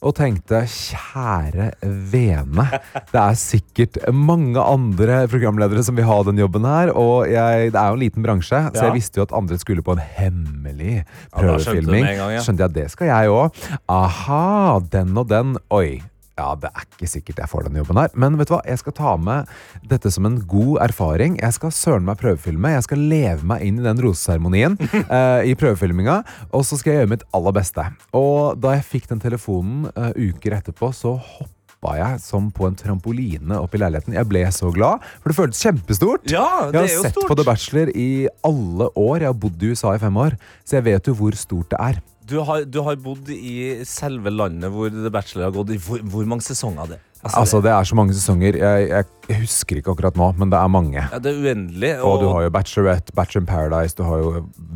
[0.00, 2.64] Og tenkte kjære vene,
[3.12, 6.92] det er sikkert mange andre programledere som vil ha den jobben her.
[6.96, 9.84] Og jeg, det er jo en liten bransje, så jeg visste jo at andre skulle
[9.84, 11.02] på en hemmelig
[11.36, 12.06] prøvefilming.
[12.06, 12.46] Ja, skjønte gang, ja.
[12.46, 13.60] Skjønte jeg, det skal jeg òg.
[13.92, 15.58] Aha, den og den.
[15.68, 16.00] Oi.
[16.40, 18.10] Ja, det er ikke sikkert jeg får denne jobben her.
[18.16, 18.62] Men vet du hva?
[18.64, 19.50] jeg skal ta med
[19.90, 21.36] dette som en god erfaring.
[21.42, 22.72] Jeg skal søren meg prøvefilme.
[22.78, 26.20] Jeg skal leve meg inn i den roseseremonien uh, i prøvefilminga.
[26.56, 27.84] Og så skal jeg gjøre mitt aller beste.
[28.16, 32.74] Og da jeg fikk den telefonen uh, uker etterpå, så hoppa jeg som på en
[32.76, 34.16] trampoline opp i leiligheten.
[34.16, 36.24] Jeg ble så glad, for det føltes kjempestort.
[36.32, 37.28] Ja, Jeg det har er jo sett stort.
[37.30, 38.08] på The Bachelor i
[38.46, 39.22] alle år.
[39.24, 41.80] Jeg har bodd i USA i fem år, så jeg vet jo hvor stort det
[41.80, 42.00] er.
[42.30, 45.78] Du har, du har bodd i selve landet hvor The Bachelor har gått i.
[45.82, 47.00] Hvor, hvor mange sesonger er det?
[47.20, 48.56] Altså, Det er så mange sesonger.
[48.56, 51.02] Jeg, jeg, husker ikke akkurat nå, men det er mange.
[51.02, 51.90] ja, det er uendelig.
[52.06, 54.30] Og du har jo Bachelorette, Bachelor in Paradise, du har jo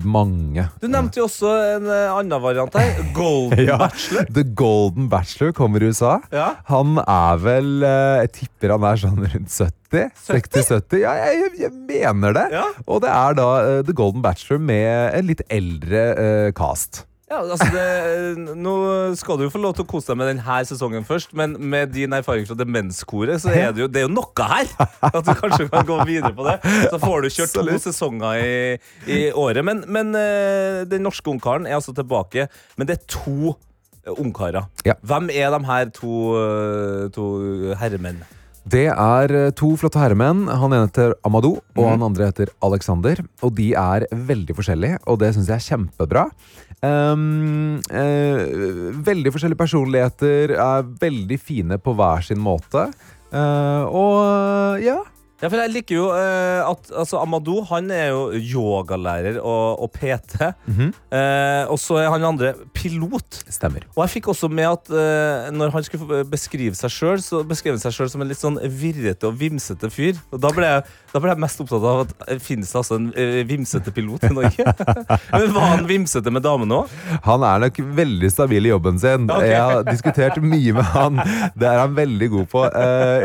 [0.04, 0.66] mange.
[0.82, 3.00] Du nevnte jo også en uh, annen variant her.
[3.16, 4.28] Golden Ja, Bachelor.
[4.28, 6.18] The Golden Bachelor kommer i USA.
[6.34, 6.50] Ja.
[6.68, 10.12] Han er vel uh, Jeg tipper han er sånn rundt 70?
[10.26, 11.00] 60-70?
[11.00, 12.46] Ja, jeg, jeg, mener det.
[12.58, 12.68] Ja.
[12.84, 17.06] Og det er da uh, The Golden Bachelor med en litt eldre cast.
[17.24, 18.72] Ja, altså det, nå
[19.16, 21.94] skal du jo få lov til å kose deg med denne sesongen først, men med
[21.94, 24.68] din erfaring fra demenskoret, så er det jo, det er jo noe her!
[25.08, 26.58] At du kanskje kan gå videre på det.
[26.92, 28.54] Så får du kjørt to sesonger i,
[29.08, 29.64] i året.
[29.64, 32.46] Men, men eh, den norske ungkaren er altså tilbake.
[32.76, 33.54] Men det er to
[34.04, 34.68] eh, ungkarer.
[34.84, 34.98] Ja.
[35.00, 37.28] Hvem er de her to, eh, to
[37.80, 38.20] herremenn?
[38.64, 40.46] Det er eh, to flotte herremenn.
[40.48, 43.20] Han ene heter Amadou, og han andre heter Alexander.
[43.44, 46.26] Og de er veldig forskjellige, og det syns jeg er kjempebra.
[46.84, 48.40] Um, uh,
[49.04, 52.88] veldig forskjellige personligheter, er veldig fine på hver sin måte.
[53.34, 55.00] Uh, og ja.
[55.42, 59.90] Ja, for jeg liker jo uh, at altså, Amadou han er jo yogalærer og, og
[59.92, 60.38] PT.
[60.40, 63.40] eh, og så er han andre pilot.
[63.52, 63.84] Stemmer.
[63.96, 67.74] Og jeg fikk også med at uh, når han skulle beskrive seg sjøl, så beskrev
[67.74, 70.20] han seg sjøl som en litt sånn virrete og vimsete fyr.
[70.30, 73.10] Og da ble jeg, da ble jeg mest opptatt av at finnes det altså en
[73.50, 74.76] vimsete pilot i Norge.
[75.34, 76.96] Men var han vimsete med damene òg?
[77.26, 79.26] Han er nok veldig stabil i jobben sin.
[79.28, 79.50] Okay.
[79.50, 81.20] Jeg har diskutert mye med han.
[81.58, 82.64] Det er han veldig god på.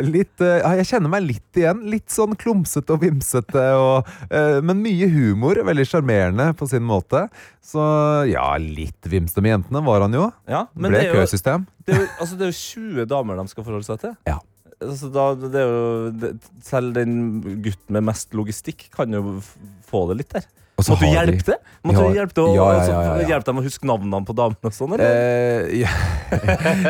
[0.10, 1.86] Litt, jeg kjenner meg litt igjen.
[1.90, 5.60] Litt sånn klumsete og vimsete, og, uh, men mye humor.
[5.68, 7.26] Veldig sjarmerende på sin måte.
[7.66, 7.82] Så
[8.32, 10.30] ja, litt vimsete med jentene var han jo.
[10.50, 11.68] Ja, men Ble det er, jo, køsystem.
[11.84, 14.16] det, er jo, altså, det er jo 20 damer de skal forholde seg til.
[14.30, 14.40] Ja.
[14.80, 16.32] Altså, da, det er jo, det,
[16.64, 17.18] selv den
[17.66, 19.42] gutten med mest logistikk kan jo
[19.90, 20.48] få det litt der.
[20.80, 21.58] Måtte du hjelpe det?
[21.84, 23.88] Måtte har, du hjelpe, til å, ja, ja, altså, ja, ja, hjelpe dem å huske
[23.88, 24.96] navnene på damene og sånn?
[24.96, 25.10] eller?
[25.10, 25.84] Eh,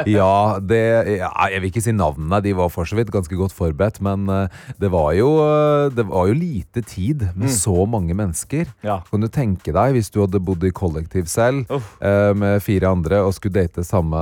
[0.10, 0.34] ja,
[0.71, 0.82] det
[1.19, 4.02] Jeg vil ikke si navnene, de var for så vidt ganske godt forberedt.
[4.06, 8.73] Men eh, det var jo, eh, det var jo lite tid med så mange mennesker.
[8.82, 13.23] Kan du tenke deg hvis du hadde bodd i kollektiv selv eh, med fire andre
[13.25, 14.19] og skulle date samme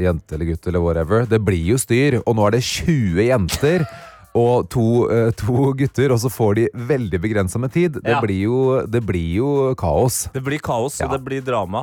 [0.00, 1.28] jente eller gutt eller whatever?
[1.28, 2.20] Det blir jo styr.
[2.24, 3.88] Og nå er det 20 jenter.
[4.38, 7.98] Og to, eh, to gutter, og så får de veldig begrensa med tid.
[7.98, 8.20] Det, Ja.
[8.20, 10.28] blir jo, det blir jo kaos.
[10.32, 11.06] Det blir kaos, Ja.
[11.06, 11.82] og det blir drama.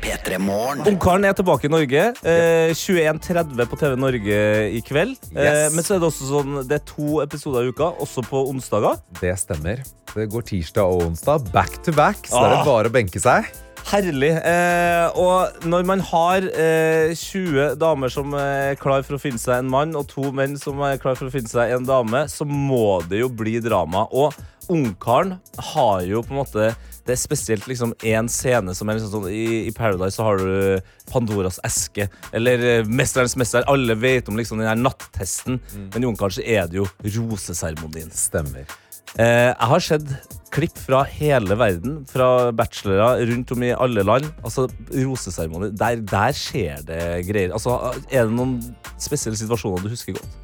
[0.00, 0.38] P3
[0.86, 2.02] Ungkaren er tilbake i Norge.
[2.24, 4.38] Eh, 21.30 på TV Norge
[4.72, 5.16] i kveld.
[5.34, 5.74] Eh, Yes.
[5.74, 9.00] men så er det også sånn Det er to episoder i uka, også på onsdager.
[9.20, 9.82] Det stemmer.
[10.14, 12.56] Det går tirsdag og onsdag back to back, så er Ah.
[12.58, 13.48] det bare å benke seg.
[13.88, 14.34] Herlig.
[14.44, 19.62] Eh, og når man har eh, 20 damer som er klar for å finne seg
[19.62, 22.44] en mann, og to menn som er klar for å finne seg en dame, så
[22.44, 24.06] må det jo bli drama.
[24.12, 24.34] Og
[24.68, 25.38] Ungkaren
[25.72, 26.74] har jo på en måte
[27.06, 30.36] Det er spesielt liksom én scene som er liksom sånn I, I Paradise så har
[30.36, 33.64] du Pandoras eske, eller eh, Mesterens mester.
[33.66, 35.56] Alle vet om liksom den her nattesten,
[35.94, 38.10] men i Ungkaren så er det jo roseseremonien.
[38.12, 38.68] Stemmer.
[39.16, 44.28] Eh, jeg har sett klipp fra hele verden, fra bachelorer rundt om i alle land.
[44.42, 45.72] Altså, roseseremoni.
[45.78, 47.54] Der, der skjer det greier.
[47.56, 47.78] Altså,
[48.08, 48.58] er det noen
[48.98, 50.38] spesielle situasjoner du husker godt?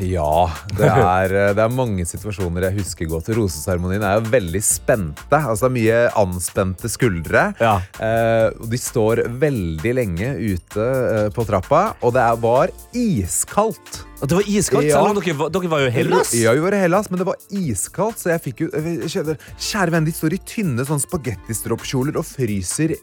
[0.00, 0.46] Ja,
[0.78, 3.28] det er, det er mange situasjoner jeg husker godt.
[3.36, 5.36] Roseseremonien er jo veldig spente.
[5.36, 7.50] Altså det er mye anspente skuldre.
[7.60, 7.74] Ja.
[8.00, 14.28] Eh, de står veldig lenge ute eh, på trappa, og det er, var iskaldt Og
[14.30, 15.02] Det var iskaldt, Ja.
[15.02, 16.32] selv om dere, dere var jo i Hellas.
[16.32, 19.90] Ja, vi var i Hellas, men det var iskaldt, så jeg fikk jo Kjære, Kjære
[19.90, 23.00] venn, de står i tynne sånn spagettistropskjoler og fryser i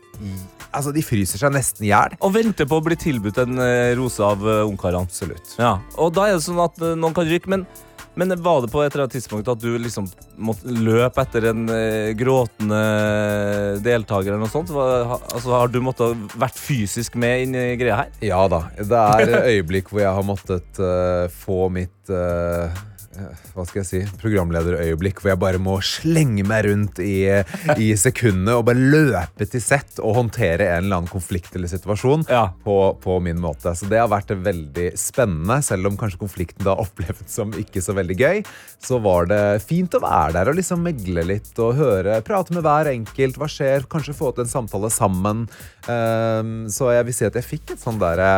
[0.72, 2.14] Altså, de fryser seg nesten i hjel.
[2.22, 5.02] Og venter på å bli tilbudt en eh, rose av uh, ungkarene.
[5.10, 5.56] Absolutt.
[5.58, 5.80] Ja.
[5.98, 7.66] Og da er det sånn at eh, noen kan ryke, men,
[8.18, 10.08] men var det på et eller annet tidspunkt at du liksom
[10.42, 12.80] måtte løpe etter en eh, gråtende
[13.86, 14.74] deltaker eller noe sånt?
[14.74, 18.14] Altså, har du måttet vært fysisk med inn i greia her?
[18.26, 18.66] Ja da.
[18.76, 22.82] Det er øyeblikk hvor jeg har måttet uh, få mitt eh,
[23.56, 27.26] hva skal jeg si, programlederøyeblikk hvor jeg bare må slenge meg rundt i,
[27.82, 32.28] i sekundene og bare løpe til sett og håndtere en eller annen konflikt eller situasjon
[32.30, 32.44] Ja.
[32.64, 33.74] på, på min måte.
[33.76, 37.98] Så det har vært veldig spennende, selv om kanskje konflikten da opplevdes som ikke så
[37.98, 38.44] veldig gøy.
[38.80, 42.64] Så var det fint å være der og liksom megle litt og høre, prate med
[42.68, 43.42] hver enkelt.
[43.42, 43.90] Hva skjer?
[43.92, 45.48] Kanskje få til en samtale sammen.
[45.90, 48.30] Ehm, så jeg vil si at jeg fikk et sånn derre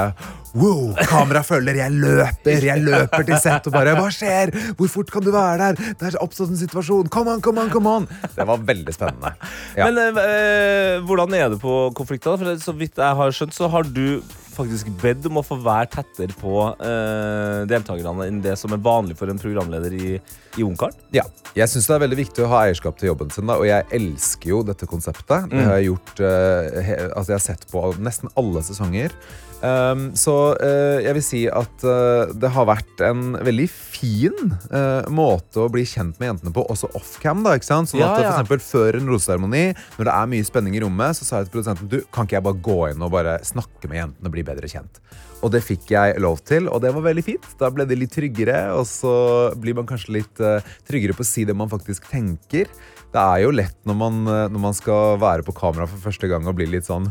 [0.51, 4.51] Wow, kamera følger, jeg løper, jeg løper til sett og bare Hva skjer?
[4.77, 5.95] Hvor fort kan du være der?
[5.99, 7.09] Det er oppstått en situasjon.
[7.13, 8.07] Come on, come on, come on.
[8.35, 9.33] Det var veldig spennende.
[9.77, 9.89] Ja.
[9.89, 12.37] Men eh, hvordan er det på konflikter?
[12.41, 15.89] For så vidt jeg har skjønt, så har du faktisk bedt om å få være
[15.95, 20.17] tettere på eh, deltakerne enn det som er vanlig for en programleder i,
[20.59, 20.95] i Ungkaren.
[21.15, 21.23] Ja,
[21.57, 23.87] jeg syns det er veldig viktig å ha eierskap til jobben sin, da, og jeg
[23.97, 25.47] elsker jo dette konseptet.
[25.51, 29.15] Det har jeg gjort eh, he, Altså, jeg har sett på nesten alle sesonger.
[29.61, 35.05] Um, så uh, jeg vil si at uh, det har vært en veldig fin uh,
[35.13, 37.43] måte å bli kjent med jentene på, også offcam.
[37.45, 37.91] da, ikke sant?
[37.91, 38.31] Sånn Ja, at ja.
[38.31, 39.65] for eksempel Før en roseseremoni,
[39.99, 42.39] når det er mye spenning i rommet, så sa jeg til produsenten du, kan ikke
[42.39, 45.01] jeg bare gå inn og bare snakke med jentene og bli bedre kjent.
[45.41, 47.45] Og det fikk jeg lov til, og det var veldig fint.
[47.57, 49.13] Da ble de litt tryggere, og så
[49.57, 50.41] blir man kanskje litt
[50.85, 52.69] tryggere på å si det man faktisk tenker.
[53.11, 54.21] Det er jo lett når man,
[54.53, 57.09] når man skal være på kamera for første gang og bli litt sånn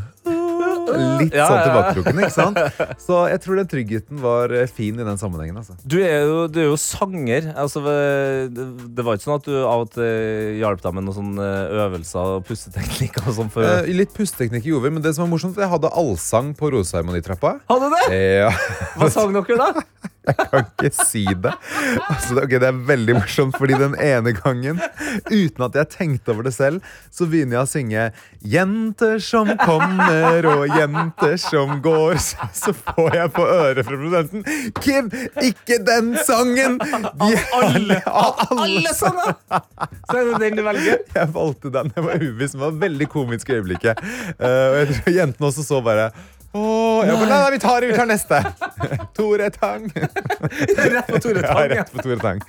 [1.21, 1.67] Litt Ja, sånn ja, ja.
[1.67, 2.59] tilbaketrukken, ikke sant?
[3.05, 5.57] Så jeg tror den tryggheten var eh, fin i den sammenhengen.
[5.61, 5.75] altså.
[5.83, 7.51] Du er jo, du er jo sanger.
[7.55, 8.65] Altså, det,
[8.97, 11.49] det var ikke sånn at du av og til hjalp deg med noen sånne
[11.85, 13.65] øvelser og pusteteknikker og sånt For...
[13.67, 17.55] Eh, litt pusteteknikk gjorde vi, men det som var morsomt, jeg hadde allsang på Roseharmonitrappa.
[17.71, 18.21] Hadde det?
[18.45, 18.51] Ja,
[18.99, 19.85] Hva sang dere da?
[20.21, 21.51] kan ikke si det.
[22.09, 24.81] Altså, det, det er veldig morsomt, fordi den ene gangen,
[25.31, 28.03] uten at jeg tenkte over det selv, så begynner jeg å synge
[28.41, 32.19] 'Jenter som kommer og jenter som går'.
[32.61, 35.09] Så, får jeg på øret fra produsenten 'Kim,
[35.41, 39.35] ikke den sangen!' De, Alle, av alle sanger!
[40.09, 41.01] Så er det den du velger?
[41.15, 41.91] Jeg valgte den.
[41.95, 44.01] Jeg var uviss, men Det var veldig komisk i øyeblikket.
[44.37, 46.09] Eh, og jeg tror jentene også så bare
[46.53, 48.39] Åh, ja, nei, nei, vi tar, vi tar neste.
[49.15, 49.85] Tore Tang.
[49.95, 51.69] Rett på Tore Tang.
[51.71, 51.77] ja.
[51.77, 52.41] rett på Tore Tang.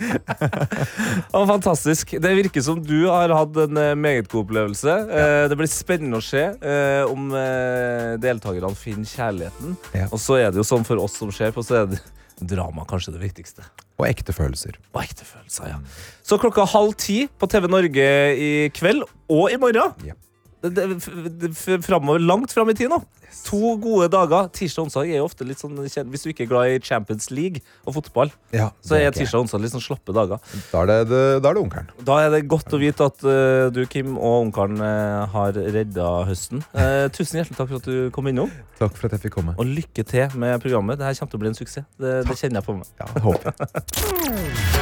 [1.37, 2.17] oh, fantastisk.
[2.21, 4.97] Det virker som du har hatt en eh, meget god opplevelse.
[5.07, 9.77] Eh, Det blir spennende å se eh, om eh, deltakerne finner kjærligheten.
[9.95, 10.09] Ja.
[10.11, 12.03] Og så er det jo sånn for oss som ser på, så er det
[12.43, 13.63] drama kanskje det viktigste.
[14.03, 14.81] Og ekte følelser.
[14.97, 15.79] Og ekte følelser, ja.
[16.27, 19.95] Så klokka halv ti på TV Norge i kveld og i morgen.
[20.11, 20.19] Ja.
[20.63, 20.85] Det, det,
[21.43, 23.01] det, f- framover, langt fram i tid nå.
[23.49, 24.47] To gode dager.
[24.55, 27.31] Tirsdag og onsdag er jo ofte litt sånn Hvis du ikke er glad i Champions
[27.33, 29.23] League og fotball, Ja, så er okay.
[29.23, 30.39] tirsdag og onsdag litt sånn slappe dager.
[30.71, 31.89] Da er det, det, da er det onkelen.
[32.07, 36.11] Da er det godt å vite at uh, du, Kim, og ungkaren uh, har redda
[36.29, 36.61] høsten.
[36.77, 39.57] Uh, tusen hjertelig takk for at du kom innom, Takk for at jeg fikk komme.
[39.59, 41.01] og lykke til med programmet.
[41.01, 41.89] Det her kommer til å bli en suksess.
[41.99, 42.95] Det, det kjenner jeg på meg.
[43.01, 44.79] Ja, håper jeg.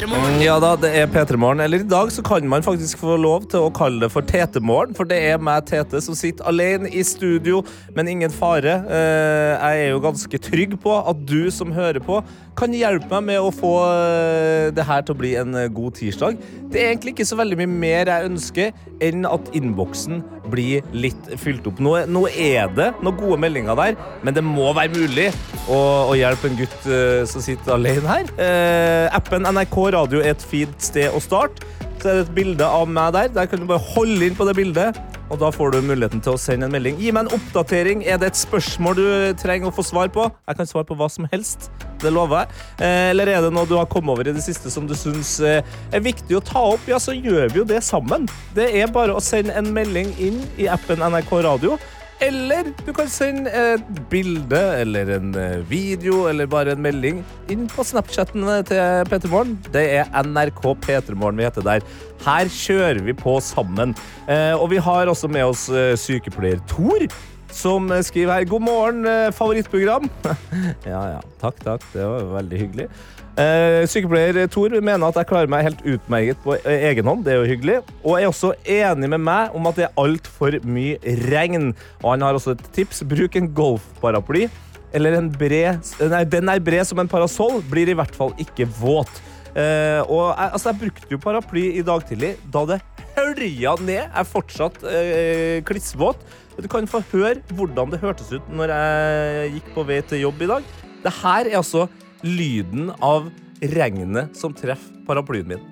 [0.00, 0.40] er P3 Morgen.
[0.40, 3.66] Ja da, det er P3 Eller i dag så kan man faktisk få lov til
[3.66, 7.62] å kalle det for Tete-morgen, for det er meg, Tete, som sitter alene i studio,
[7.94, 8.78] men ingen fare.
[8.88, 12.22] Eh, jeg er jo ganske trygg på at du som hører på,
[12.58, 15.96] kan hjelpe meg med å få eh, det her til å bli en eh, god
[15.98, 16.38] tirsdag.
[16.70, 21.30] Det er egentlig ikke så veldig mye mer jeg ønsker enn at innboksen blir litt
[21.40, 21.80] fylt opp.
[21.82, 25.28] Nå, nå er det noen gode meldinger der, men det må være mulig
[25.70, 25.78] å,
[26.10, 28.32] å hjelpe en gutt uh, som sitter alene her.
[28.34, 31.66] Uh, appen NRK Radio er et fint sted å starte.
[32.00, 33.32] Så er det et bilde av meg der.
[33.36, 35.00] Der kan du bare holde inn på det bildet,
[35.30, 36.96] og da får du muligheten til å sende en melding.
[36.98, 38.02] Gi meg en oppdatering.
[38.02, 39.04] Er det et spørsmål du
[39.38, 40.24] trenger å få svar på?
[40.50, 41.70] Jeg kan svare på hva som helst.
[42.02, 42.58] Det lover jeg.
[42.82, 45.36] Eh, Eller er det noe du har kommet over i det siste som du syns
[45.44, 45.62] eh,
[45.94, 46.82] er viktig å ta opp?
[46.90, 48.26] Ja, så gjør vi jo det sammen.
[48.56, 51.78] Det er bare å sende en melding inn i appen NRK Radio.
[52.20, 57.64] Eller du kan sende et bilde eller en eh, video eller bare en melding inn
[57.70, 59.54] på Snapchatten til P3morgen.
[59.72, 61.86] Det er NRK P3morgen vi heter der.
[62.20, 63.96] Her kjører vi på sammen.
[64.28, 67.08] Eh, og vi har også med oss eh, sykepleier Tor.
[67.56, 70.10] Som eh, skriver her God morgen, eh, favorittprogram.
[70.92, 71.24] ja, ja.
[71.40, 71.88] Takk, takk.
[71.94, 72.90] Det var veldig hyggelig.
[73.38, 77.22] Eh, sykepleier Tor mener at jeg klarer meg helt utmerket på eh, egen hånd.
[77.24, 77.76] Det er jo hyggelig.
[78.02, 80.98] Og er også enig med meg om at det er altfor mye
[81.30, 81.70] regn.
[82.02, 83.04] Og han har også et tips.
[83.08, 84.48] Bruk en golfparaply.
[84.92, 85.78] eller en bred
[86.10, 89.22] Nei, den er bred som en parasoll, blir i hvert fall ikke våt.
[89.54, 92.80] Eh, og jeg, altså, jeg brukte jo paraply i dag tidlig, da det
[93.16, 94.02] hølja ned.
[94.02, 96.22] Jeg er fortsatt eh, klissvåt.
[96.60, 100.42] Du kan få høre hvordan det hørtes ut når jeg gikk på vei til jobb
[100.44, 100.70] i dag.
[101.00, 101.86] Det her er altså
[102.22, 105.66] lyden av regnet som treffer paraplyen min.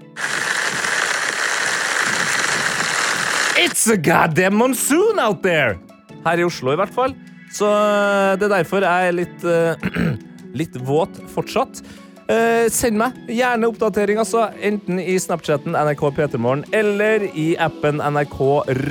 [3.59, 5.79] It's a goddamn monsoon out there!
[6.25, 7.15] Her i Oslo, i hvert fall.
[7.53, 10.13] Så eh, det er derfor jeg er litt, uh,
[10.61, 11.83] litt våt fortsatt.
[12.29, 14.49] Uh, send meg gjerne oppdatering, altså.
[14.61, 18.41] Enten i Snapchatten NRK P3morgen eller i appen NRK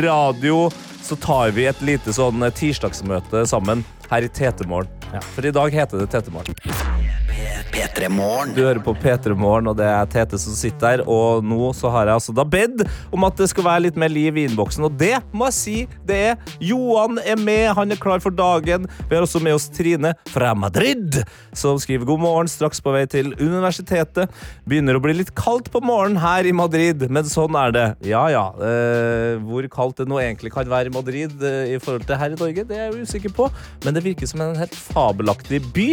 [0.01, 0.67] Radio.
[1.07, 4.91] Så tar vi et lite sånn tirsdagsmøte sammen her i Tetemorgen.
[5.13, 6.96] Ja, for i dag heter det Tetemorgen.
[7.77, 8.55] P3 Morgen.
[8.55, 11.01] Du hører på P3 Morgen, og det er Tete som sitter der.
[11.05, 12.81] Og nå så har jeg altså da bedt
[13.13, 14.87] om at det skal være litt mer liv i innboksen.
[14.87, 15.75] Og det må jeg si
[16.07, 16.55] det er.
[16.63, 18.87] Johan er med, han er klar for dagen.
[19.05, 21.19] Vi har også med oss Trine fra Madrid,
[21.53, 24.33] som skriver god morgen straks på vei til universitetet.
[24.65, 27.87] Begynner å bli litt kaldt på morgenen her i Madrid, men sånn er det.
[28.09, 28.47] Ja ja.
[28.57, 32.33] Eh, hvor kaldt det nå egentlig kan være i Madrid eh, i forhold til her
[32.33, 33.51] i Norge, det er jeg usikker på,
[33.85, 35.91] men det virker som en helt fabelaktig by.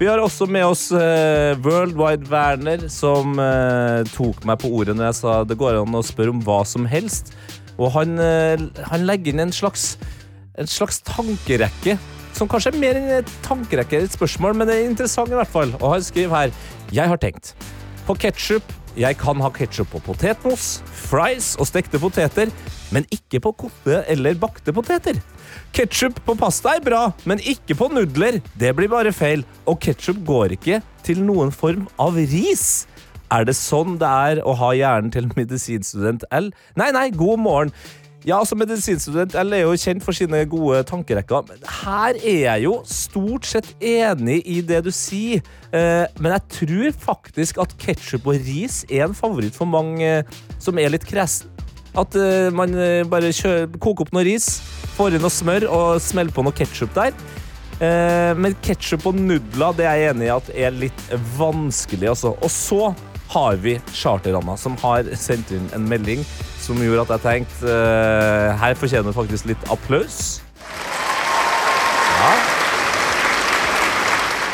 [0.00, 5.10] Vi har også med oss uh, Worldwide Werner, som uh, tok meg på ordet når
[5.10, 7.34] jeg sa det går an å spørre om hva som helst.
[7.76, 9.94] Og han, uh, han legger inn en slags,
[10.58, 11.98] en slags tankerekke,
[12.32, 15.52] som kanskje er mer enn et tankerekke, et spørsmål, men det er interessant i hvert
[15.52, 15.74] fall.
[15.82, 16.54] Og han skriver her
[16.92, 17.54] Jeg har tenkt
[18.08, 18.81] på ketsjup.
[18.98, 22.50] Jeg kan ha ketsjup på potetmos, fries og stekte poteter,
[22.92, 25.16] men ikke på kokte eller bakte poteter.
[25.72, 28.42] Ketsjup på pasta er bra, men ikke på nudler.
[28.58, 29.46] Det blir bare feil.
[29.64, 32.84] Og ketsjup går ikke til noen form av ris.
[33.32, 36.50] Er det sånn det er å ha hjernen til medisinstudent L?
[36.76, 37.72] Nei, nei, god morgen.
[38.22, 41.42] Ja, altså Medisinstudent L er jo kjent for sine gode tankerekker.
[41.48, 45.42] Men her er jeg jo stort sett enig i det du sier.
[45.74, 50.38] Eh, men jeg tror faktisk at ketsjup og ris er en favoritt for mange eh,
[50.62, 51.50] som er litt kresen.
[51.98, 52.78] At eh, man
[53.10, 53.34] bare
[53.82, 54.46] koker opp noe ris,
[54.94, 57.16] får inn noe smør og smeller på noe ketsjup der.
[57.82, 61.00] Men ketsjup og nudler det er jeg enig i at er litt
[61.34, 62.12] vanskelig.
[62.12, 62.36] Altså.
[62.38, 62.92] Og så
[63.32, 66.22] har vi Charter-Anna, som har sendt inn en melding
[66.62, 70.40] som gjorde at jeg tenkte uh, her fortjener faktisk litt applaus.
[72.22, 72.32] Ja.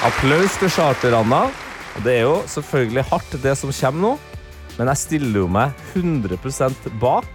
[0.09, 1.47] Applaus til Charter-Anna.
[1.99, 4.13] Og det er jo selvfølgelig hardt, det som kommer nå.
[4.79, 7.29] Men jeg stiller jo meg 100% bak.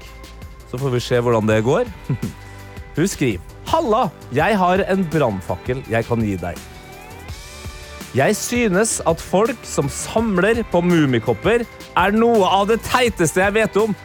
[0.71, 1.89] Så får vi se hvordan det går.
[2.95, 6.59] Hun skriver Halla, jeg har en brannfakkel jeg kan gi deg.
[8.13, 11.63] Jeg synes at folk som samler på mummikopper,
[11.97, 13.95] er noe av det teiteste jeg vet om.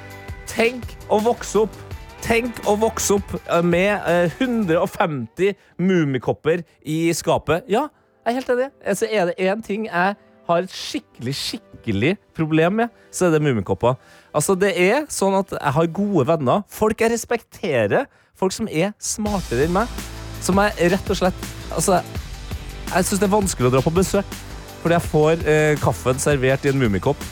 [0.58, 1.74] Tenk å vokse opp.
[2.18, 7.68] Tenk å vokse opp eh, med eh, 150 mummikopper i skapet.
[7.70, 7.84] Ja,
[8.26, 8.66] jeg er helt enig.
[8.82, 10.16] Altså, er det én ting jeg
[10.48, 13.94] har et skikkelig, skikkelig problem med, så er det mummikopper.
[14.34, 16.66] Altså, det er sånn at jeg har gode venner.
[16.74, 18.10] Folk jeg respekterer.
[18.34, 19.94] Folk som er smartere enn meg.
[20.42, 22.02] Som jeg rett og slett Altså,
[22.88, 24.38] jeg syns det er vanskelig å dra på besøk.
[24.82, 27.22] Fordi jeg får eh, kaffen servert i en mummikopp.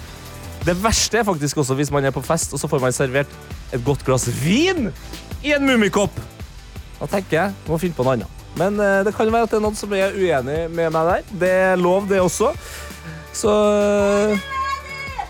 [0.66, 3.30] Det verste er faktisk også hvis man er på fest og så får man servert
[3.74, 4.90] et godt glass vin
[5.46, 6.16] i en mummikopp.
[6.98, 8.44] Da tenker jeg må finne på noe annet.
[8.56, 11.32] Men eh, det kan være at det er noen som er uenig med meg der.
[11.42, 12.50] Det er lov, det også.
[13.36, 13.52] Så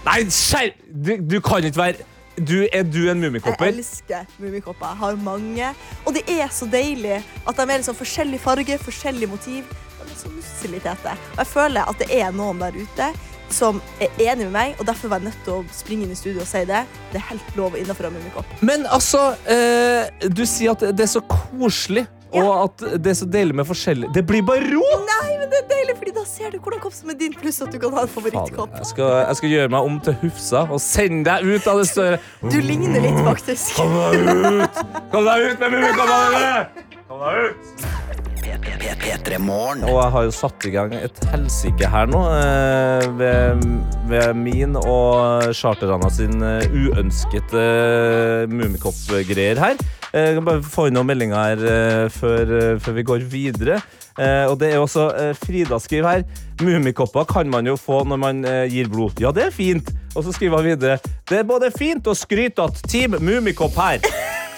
[0.07, 2.05] Nei, skjerp du, du kan ikke være
[2.37, 4.87] du, Er du en Jeg elsker mummikopper.
[4.87, 5.71] Jeg har mange.
[6.05, 9.65] Og det er så deilig at de er liksom forskjellig farge, forskjellig motiv.
[9.99, 11.17] De er så nusselige tete.
[11.33, 13.09] Og jeg føler at det er noen der ute
[13.53, 16.19] som er enig med meg, og derfor var jeg nødt til å springe inn i
[16.19, 16.83] studio og si det.
[17.13, 18.59] Det er helt lov innenfor en mummikopp.
[18.67, 23.27] Men altså, eh, du sier at det er så koselig, og at det er så
[23.31, 24.83] deilig med forskjellig Det blir bare ro!
[25.07, 27.63] Nei, men det er deilig, fordi da ser du hvordan kopp som er din, pluss
[27.65, 28.75] at du kan ha en favorittkopp.
[28.83, 31.89] Jeg skal, jeg skal gjøre meg om til Hufsa og sende deg ut av det
[31.93, 33.77] større Du ligner litt, faktisk.
[33.79, 34.85] Kom deg ut!
[35.15, 36.97] Kom deg ut med mummikoppene dine!
[37.07, 38.26] Kom deg ut!
[38.47, 43.65] P3 Og jeg har jo satt i gang et helsike her nå eh, ved,
[44.11, 49.75] ved min og Charterana sin eh, uønskede eh, mummikopp-greier her.
[50.13, 53.27] Eh, Jeg kan bare få inn noen meldinger her eh, før, eh, før vi går
[53.35, 53.81] videre.
[54.17, 56.23] Eh, og det er også eh, Frida skriver her
[56.63, 59.19] Mummikopper kan man jo få når man eh, gir blod.
[59.21, 59.91] Ja, det er fint.
[60.15, 64.07] Og så skriver han videre Det er både fint og skrytete Team Mummikopp her.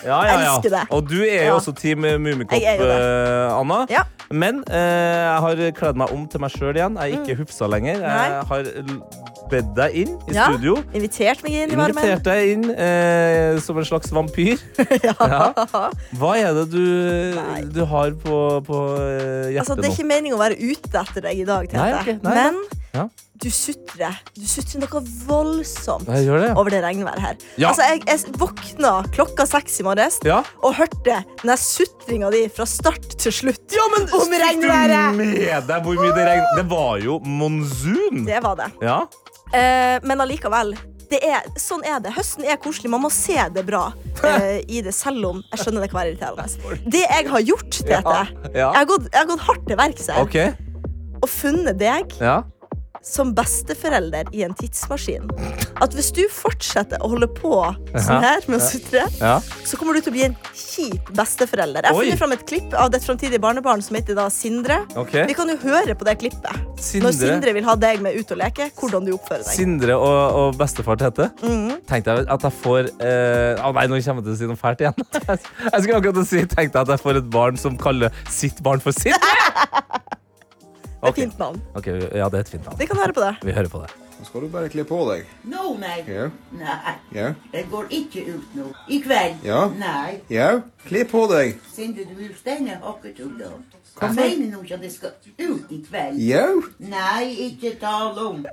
[0.04, 0.52] Ja, ja, ja.
[0.54, 0.82] Elsker det.
[0.94, 2.98] Og du er jo også Team Mummikopp, Jeg er jo det.
[3.00, 3.78] eh, Anna.
[3.90, 4.02] Ja.
[4.30, 6.98] Men eh, jeg har kledd meg om til meg sjøl igjen.
[7.00, 8.02] Jeg er ikke hufsa lenger.
[8.04, 8.42] Jeg Nei.
[8.50, 9.02] har l-
[9.48, 10.48] bedt deg inn i Ja.
[10.52, 10.74] studio.
[10.92, 11.96] Invitert meg inn i varmen.
[12.04, 14.60] Invitert deg inn eh, som en slags vampyr.
[15.08, 15.14] ja.
[16.20, 16.84] Hva er det du,
[17.72, 21.24] du har på, på eh, hjertet Altså, det er ikke meningen å være ute etter
[21.30, 21.80] deg i dag, Tete.
[21.80, 22.22] Nei, ok.
[22.28, 22.62] Nei, Men
[22.94, 23.08] Ja.
[23.38, 24.16] Du sutrer.
[24.34, 26.52] Du sutrer noe voldsomt det, ja.
[26.58, 27.36] over det regnværet her.
[27.60, 27.70] Ja.
[27.70, 30.40] Altså, jeg, jeg våkna klokka seks i morges Ja.
[30.62, 35.16] og hørte den sutringa di fra start til slutt om regnværet.
[35.16, 36.52] med deg hvor mye det regnet?
[36.58, 38.24] Det var jo monsun.
[38.26, 38.70] Det var det.
[38.82, 39.00] Ja.
[39.54, 40.74] Eh, men allikevel.
[41.08, 42.10] Det er, sånn er det.
[42.12, 42.90] Høsten er koselig.
[42.92, 46.12] Man må se det bra uh, i det, selv om jeg skjønner det kan være
[46.12, 46.80] irriterende.
[46.84, 48.66] Det jeg har gjort, Tete Ja, ja.
[48.66, 50.52] Jeg, har gått, jeg har gått hardt til verks her Okay.
[51.22, 52.42] og funnet deg Ja.
[53.04, 55.28] Som besteforelder i en tidsmaskin.
[55.82, 57.52] At hvis du fortsetter å holde på
[57.94, 61.86] sånn her med å sutre, så kommer du til å bli en kjip besteforelder.
[61.86, 64.80] Jeg har funnet fram et klipp av ditt framtidige barnebarn som heter da Sindre.
[64.98, 65.26] Okay.
[65.28, 66.64] Vi kan jo høre på det klippet.
[66.78, 67.08] Sindre.
[67.08, 69.54] Når Sindre vil ha deg med ut og leke, hvordan du oppfører deg.
[69.56, 71.30] Sindre og, og bestefar Tete.
[71.42, 71.80] Mhm.
[71.88, 74.60] Tenkte jeg at jeg får eh, oh nei, nå kommer jeg til å si noe
[74.60, 75.08] fælt igjen.
[75.72, 78.80] Jeg skulle akkurat si Tenkte jeg at jeg får et barn som kaller sitt barn
[78.82, 79.18] for Sindre.
[80.98, 81.60] Det er et fint navn.
[81.78, 82.78] Ok, Ja, det er et fint navn.
[82.78, 83.34] Vi kan høre på det.
[83.46, 83.90] Vi hører på det.
[84.18, 85.26] Nå skal du bare kle på deg.
[85.46, 85.98] Nå, nei.
[86.08, 86.24] Ja.
[86.58, 87.28] Nei, Ja.
[87.52, 88.64] jeg går ikke ut nå.
[88.88, 89.44] I kveld?
[89.44, 89.68] Ja.
[89.78, 90.20] Nei.
[90.28, 91.60] Ja, kle på deg.
[91.72, 93.62] Sinde, du vil stenge hockeytullen.
[93.94, 96.18] Hva Hva mener du ikke at jeg skal ut i kveld?
[96.18, 96.46] Ja.
[96.78, 98.46] Nei, ikke tale om.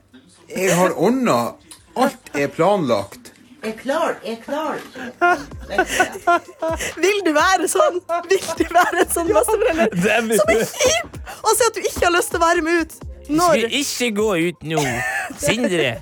[0.50, 1.56] Jeg har ordna.
[1.98, 3.32] Alt er planlagt.
[3.66, 5.06] Jeg klar, jeg klar ikke.
[7.04, 7.98] Vil du være sånn?
[8.30, 11.20] Vil du være en sånn er- Som er kjip!
[11.42, 12.98] Og si at du ikke har lyst til å være med ut.
[13.30, 14.82] Når ikke gå ut nå.
[15.42, 15.96] Sindre,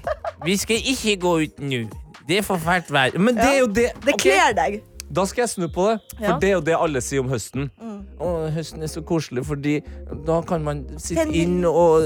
[0.43, 1.85] vi skal ikke gå ut nå.
[2.27, 3.15] Det er for fælt vær.
[3.19, 4.81] Men det er jo det Det kler deg.
[5.13, 5.97] Da skal jeg snu på det.
[6.17, 6.37] For Ja.
[6.41, 7.69] det er jo det alle sier om høsten.
[7.81, 7.99] Mm.
[8.19, 9.75] Å, høsten er så koselig, fordi
[10.25, 12.01] da kan man sitte inn og?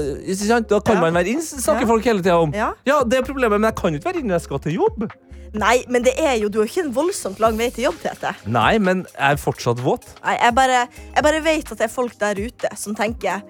[0.68, 1.00] Da kan Ja.
[1.00, 1.86] man være inn, snakker Ja.
[1.86, 2.52] folk hele tida om.
[2.52, 2.74] Ja.
[3.04, 5.10] det er problemet, men jeg kan jo ikke være inne når jeg skal til jobb.
[5.54, 8.34] Nei, men det er jo, du har ikke en voldsomt lang vei til jobb, Tete.
[8.46, 10.04] Nei, men jeg er fortsatt våt.
[10.22, 13.42] Nei, jeg bare, jeg bare vet at det er folk der ute som tenker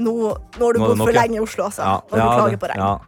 [0.00, 2.02] nå, nå har du Nå bodd for lenge i Oslo, altså.
[2.10, 3.00] Og du ja, klager på regn.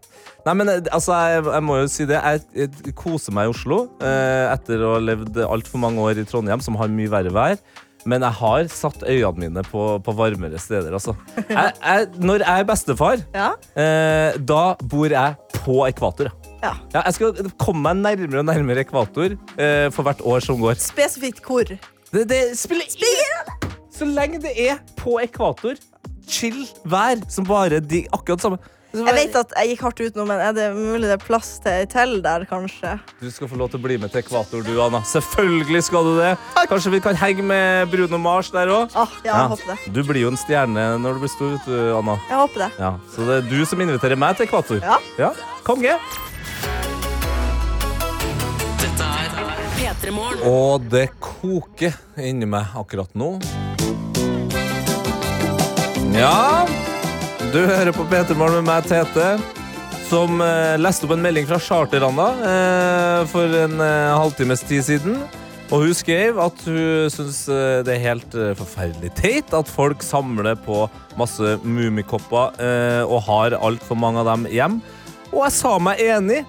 [0.47, 2.21] Nei, men eh, altså, jeg, jeg må jo si det.
[2.23, 2.45] Jeg,
[2.87, 6.63] jeg koser meg i Oslo eh, etter å ha levd altfor mange år i Trondheim,
[6.63, 7.59] som har mye verre vær.
[8.07, 11.17] Men jeg har satt øynene mine på, på varmere steder, altså.
[11.51, 13.49] Jeg, når jeg er bestefar, Ja.
[13.75, 16.31] eh, da bor jeg på ekvator.
[16.63, 16.71] Ja.
[16.95, 20.79] Ja, jeg skal komme meg nærmere og nærmere ekvator eh, for hvert år som går.
[20.83, 21.67] Spesifikt hvor.
[21.67, 23.51] Det, det spiller ingen
[23.93, 25.75] Så lenge det er på ekvator,
[26.31, 28.63] chill vær, som bare de akkurat samme
[28.97, 31.51] Jeg vet at jeg gikk hardt ut nå, men er det mulig det er plass
[31.61, 32.95] til ei til der, kanskje?
[33.21, 35.03] Du skal få lov til å bli med til ekvator, du, Anna.
[35.11, 36.33] Selvfølgelig skal du det.
[36.71, 38.95] Kanskje vi kan henge med Bruno Mars der òg?
[38.97, 39.79] Ah, ja, jeg håper det.
[39.97, 42.17] Du blir jo en stjerne når du blir stor, vet du, Anna.
[42.31, 42.71] Jeg håper det.
[42.81, 44.81] Ja, så det er du som inviterer meg til ekvator.
[45.21, 45.33] Ja.
[45.67, 45.99] Konge.
[48.81, 50.43] Dette er P3 Morgen.
[50.49, 53.37] Og det koker inni meg akkurat nå.
[56.17, 56.65] Ja,
[57.53, 59.37] du hører på P3 Morgen med meg, Tete,
[60.09, 65.19] som eh, leste opp en melding fra Charter-Anna eh, for en eh, halvtimes tid siden.
[65.67, 70.05] Og hun skrev at hun syns eh, det er helt eh, forferdelig teit at folk
[70.07, 70.85] samler på
[71.19, 74.79] masse mummikopper eh, og har altfor mange av dem hjem.
[75.33, 76.45] Og jeg sa meg enig.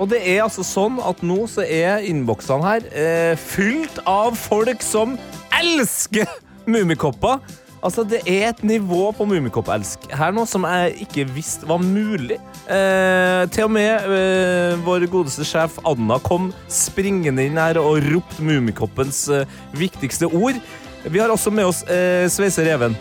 [0.00, 5.18] Og det er altså sånn at nå så er innboksene her fylt av folk som
[5.58, 6.30] elsker
[6.70, 7.42] mummikopper.
[7.80, 12.36] Altså, det er et nivå på mummikoppelsk her nå som jeg ikke visste var mulig.
[12.68, 18.44] Eh, til og med eh, vår godeste sjef Anna kom springende inn her og ropte
[18.44, 20.60] Mummikoppens eh, viktigste ord.
[21.08, 22.98] Vi har også med oss eh, Sveiser Even,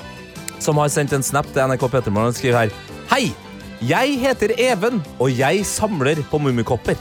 [0.64, 2.76] som har sendt en snap til NRK Petermann og skriver her.
[3.12, 3.28] Hei!
[3.80, 7.00] Jeg heter Even, og jeg samler på mummikopper.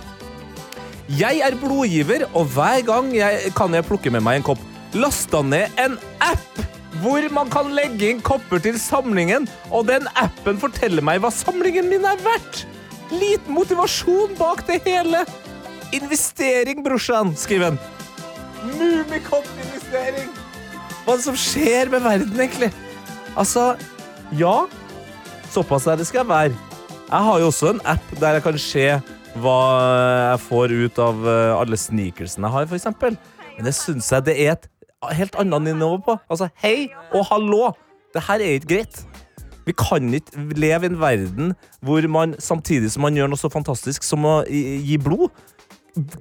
[1.11, 4.63] Jeg er blodgiver, og hver gang jeg, kan jeg plukke med meg en kopp.
[4.95, 10.59] Lasta ned en app hvor man kan legge inn kopper til samlingen, og den appen
[10.61, 12.65] forteller meg hva samlingen min er verdt.
[13.13, 15.23] Liten motivasjon bak det hele.
[15.97, 17.79] Investering, brorsan, skriver han.
[18.75, 20.29] Mummikopp-investering.
[21.05, 22.73] Hva er det som skjer med verden, egentlig?
[23.39, 23.71] Altså,
[24.37, 24.67] ja,
[25.55, 26.57] såpass er det skal være.
[27.09, 28.89] Jeg har jo også en app der jeg kan se
[29.39, 29.61] hva
[30.35, 33.17] jeg får ut av eh, alle sneakersene jeg har, eksempel.
[33.57, 34.69] Men det syns jeg det er et
[35.07, 36.19] helt annet nivå på.
[36.31, 37.71] Altså, hei og hallo!
[38.15, 39.03] Det her er ikke greit.
[39.69, 41.51] Vi kan ikke leve i en verden
[41.85, 45.29] hvor man samtidig som man gjør noe så fantastisk som å gi blod,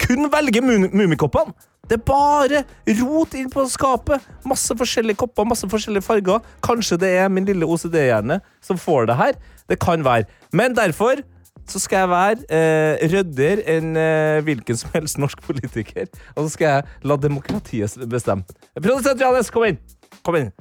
[0.03, 1.55] kun velger mum- mummikoppene.
[1.88, 2.63] Det er bare
[2.99, 4.19] rot inn på skapet.
[4.43, 6.41] Masse forskjellige kopper, masse forskjellige farger.
[6.65, 9.38] Kanskje det er min lille OCD-hjerne som får det her.
[9.71, 10.28] Det kan være.
[10.51, 11.21] Men derfor
[11.68, 16.07] så skal jeg være eh, ryddigere enn eh, hvilken som helst norsk politiker.
[16.36, 18.47] Og så skal jeg la demokratiet bestemme.
[18.80, 19.82] Produsent Johannes, kom inn!
[20.24, 20.51] Kom inn.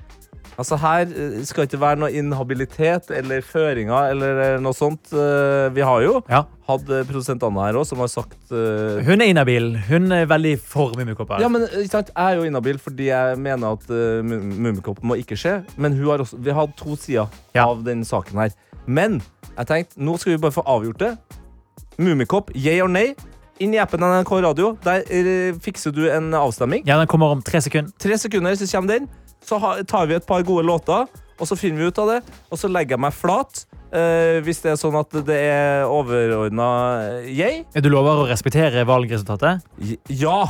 [0.57, 5.13] Altså Her eh, skal ikke være noe inhabilitet eller føringer eller eh, noe sånt.
[5.13, 8.97] Eh, Vi har jo hatt eh, produsent Anna her òg, som har sagt uh...
[9.07, 9.75] Hun er inhabil.
[9.91, 11.43] Hun er veldig for Mummikopper.
[11.45, 12.11] ja, men ikke sant?
[12.15, 15.59] Jeg er jo inhabil fordi jeg mener at uh, Mummikopp må ikke skje.
[15.77, 17.29] Men har også, vi har hatt to sider
[17.61, 18.57] av den saken her.
[18.87, 19.21] Men
[19.57, 21.13] jeg tenkte, nå skal vi bare få avgjort det.
[21.99, 23.15] Mummikopp, yay or nay?
[23.65, 24.75] Inn i appen NRK Radio.
[24.85, 26.83] Der eh, fikser du en avstemning.
[26.87, 27.93] Ja, Den kommer om tre sekunder.
[27.99, 29.09] Tre sekunder, så kommer den.
[29.47, 31.07] Så ha, tar vi et par gode låter,
[31.41, 32.19] og så finner vi ut av det.
[32.51, 33.65] Og så legger jeg meg flat.
[33.97, 36.67] eh, hvis det er sånn at det er overordna
[37.31, 37.63] yay.
[37.81, 39.63] Du lover å respektere valgresultatet?
[40.11, 40.43] Ja!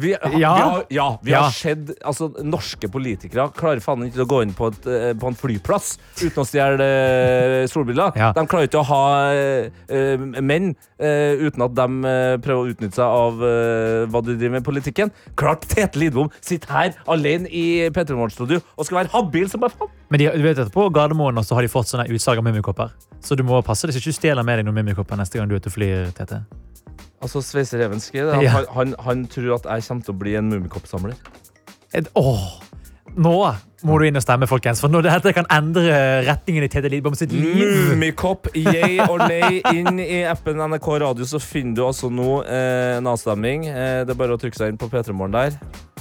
[0.00, 0.28] Vi, Ja.
[0.32, 1.42] vi har, ja, vi Ja.
[1.42, 5.28] har sett altså, Norske politikere klarer faen ikke å gå inn på, et, eh, på
[5.28, 8.14] en flyplass uten å stjele eh, solbriller.
[8.16, 9.02] De klarer ikke å ha
[9.34, 11.86] eh, menn uh, uten at de
[12.44, 13.40] prøver å utnytte seg av
[14.10, 15.12] hva du driver med i politikken.
[15.36, 19.74] Klart Tete Lidbom sitter her alene i P3 Morgen-studio og skal være habil som bare
[19.76, 19.92] faen.
[20.10, 22.92] Men de, du vet at på Gardermoen også har de fått sånne utsalg av mummikopper.
[23.20, 25.48] Så du må passe deg så ikke du stjeler med deg noen mummikopper neste gang
[25.50, 26.10] du er ute og flyr.
[26.16, 26.44] Tete.
[27.20, 28.50] Altså, Sveiser Evenski, det, Ja.
[28.56, 31.18] han, han, han tror at jeg kommer til å bli en mummikoppsamler.
[32.16, 32.44] Åh,
[33.20, 33.34] nå
[33.82, 34.80] må du inn og stemme, folkens.
[34.82, 37.60] For nå, dette kan endre retningen i Tede Lidbom sitt liv.
[37.90, 39.60] Mummikopp, yay or nay.
[39.72, 43.66] Inn i appen NRK Radio så finner du altså nå eh, en avstemning.
[43.72, 45.56] Eh, det er bare å trykke seg inn på P3 Morgen der.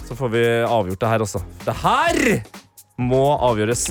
[0.05, 1.43] Så får vi avgjort det her, altså.
[1.65, 2.21] Det her
[2.99, 3.89] må avgjøres.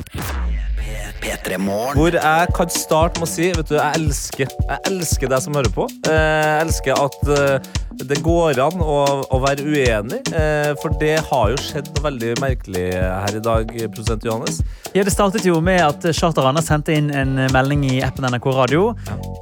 [1.99, 5.57] Hvor jeg kan starte med å si Vet du, jeg elsker Jeg elsker deg som
[5.59, 5.89] hører på.
[6.09, 7.71] Eh, Jeg elsker at eh,
[8.09, 8.99] det går an å,
[9.35, 13.73] å være uenig, eh, for det har jo skjedd noe veldig merkelig her i dag,
[13.91, 14.61] produsent Johannes.
[14.95, 18.93] Ja, Det startet jo med at Charter sendte inn en melding i appen NRK Radio.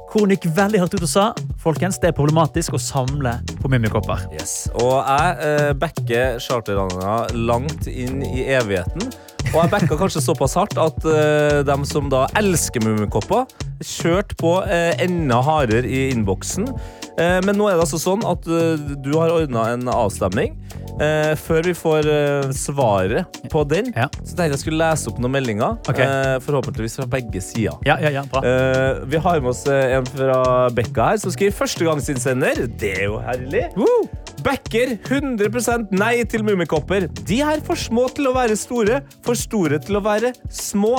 [0.09, 1.27] Hvor hun gikk veldig hardt ut og sa
[1.61, 4.25] folkens, det er problematisk å samle på mummikopper.
[4.33, 4.71] Yes.
[4.81, 9.11] Og jeg eh, backer charterranda langt inn i evigheten.
[9.53, 13.47] Og jeg backa kanskje såpass hardt at uh, de som da elsker mummikopper,
[13.81, 16.67] kjørte på uh, enda hardere i innboksen.
[17.17, 20.53] Uh, men nå er det altså sånn at eh, du har ordna en avstemning.
[20.97, 25.19] Eh, før vi får eh, svaret på den, så tenkte jeg jeg skulle lese opp
[25.21, 25.75] noen meldinger.
[25.85, 26.05] Okay.
[26.07, 27.77] Eh, forhåpentligvis fra begge sider.
[27.85, 28.41] Ja, ja, ja, bra.
[28.41, 30.39] Eh, vi har med oss eh, en fra
[30.73, 32.63] Bekka her, som skriver førstegangsinnsender.
[32.81, 33.67] Det er jo herlig.
[34.47, 37.09] Backer 100% nei til mummikopper.
[37.27, 40.93] De er for små til å være store, for store til å være små.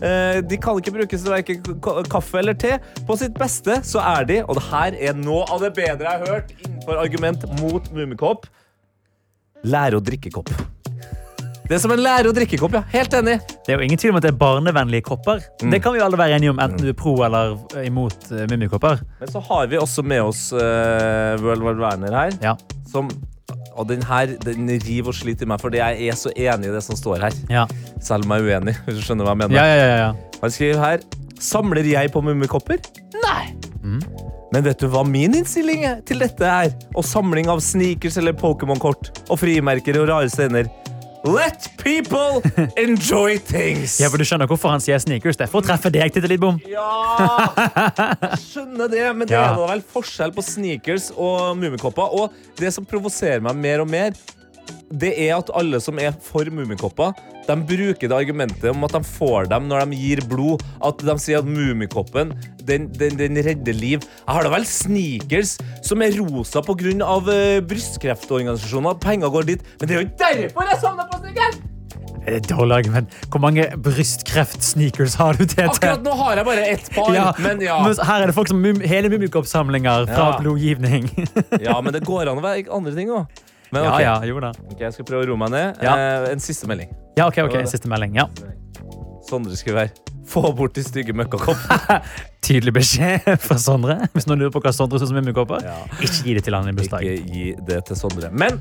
[0.00, 2.78] Eh, de kan ikke brukes til verken kaffe eller te.
[3.04, 6.22] På sitt beste så er de, og det her er noe av det bedre jeg
[6.22, 8.48] har hørt innenfor argument mot mummikopp,
[9.68, 10.54] lære å drikke kopp.
[11.64, 12.82] Det er som en lærer- å drikke kopp, ja.
[12.92, 13.38] Helt enig.
[13.64, 15.40] Det er jo ingen tvil om at det er barnevennlige kopper.
[15.62, 15.70] Mm.
[15.72, 19.00] Det kan vi alle være enige om, enten du er pro eller imot uh, mummikopper.
[19.20, 20.60] Men så har vi også med oss uh,
[21.40, 22.36] World War Werner her.
[22.44, 22.56] ja.
[22.92, 23.08] Som,
[23.74, 26.74] og den her den river og sliter i meg, fordi jeg er så enig i
[26.76, 27.40] det som står her.
[27.50, 27.64] Ja.
[27.98, 28.76] Selv om jeg er uenig.
[28.84, 29.56] Hvis du skjønner hva jeg mener.
[29.58, 30.38] Ja, ja, ja, ja.
[30.44, 31.04] Han skriver her
[31.40, 32.78] Samler jeg på mummikopper?
[33.24, 33.54] Nei!
[34.54, 36.70] Men vet du hva min innstilling er til dette er?
[36.94, 40.68] Og samling av sneakers eller Pokémon-kort og frimerker og rare steiner.
[41.24, 42.42] Let people
[42.76, 43.96] enjoy things!
[44.02, 45.38] Ja, for Du skjønner hvorfor han sier sneakers?
[45.40, 46.58] Det er for å treffe deg, Tete Lidbom.
[46.68, 49.46] Jeg skjønner det, men det Ja.
[49.52, 52.12] er da vel forskjell på sneakers og mummikopper.
[52.12, 54.12] Og det som provoserer meg mer og mer,
[54.92, 57.14] det er at alle som er for mummikopper,
[57.48, 60.62] de bruker det argumentet om at de får dem når de gir blod.
[60.84, 62.32] At de sier at mummikoppen
[62.64, 64.00] den, den, den redder liv.
[64.04, 66.94] Jeg har da vel sneakers som er rosa pga.
[67.04, 68.98] Uh, brystkreftorganisasjoner.
[69.04, 69.62] Penger går dit.
[69.80, 71.62] Men det er jo ikke derfor jeg savner på sneakers!
[72.24, 73.14] Er et dårlig argument.
[73.28, 75.66] Hvor mange brystkreft-sneakers har du, til?
[75.68, 77.76] Akkurat nå har jeg bare ett par, Ja, men ja.
[77.84, 80.38] men her er det folk som mum hele mummikoppsamlinger fra Ja.
[80.40, 81.10] blodgivning.
[81.60, 83.42] Ja, men det går an å være andre ting òg.
[83.72, 84.00] Men ok.
[84.04, 84.52] ja, jo da.
[84.70, 85.82] Ok, jeg skal prøve å roe meg ned.
[85.82, 85.94] Ja.
[85.96, 86.90] Eh, en siste melding.
[87.18, 88.14] Ja, ok, ok, Siste melding.
[88.18, 88.28] ja.
[89.28, 89.88] Sondre skriver.
[90.28, 92.00] Få bort de stygge møkkakoppene.
[92.44, 93.96] Tydelig beskjed fra Sondre.
[94.12, 95.64] Hvis noen lurer på hva Sondre syns om mummikopper,
[96.00, 97.04] ikke gi det til han i bursdag.
[97.04, 98.28] Ikke gi det til Sondre.
[98.32, 98.60] Men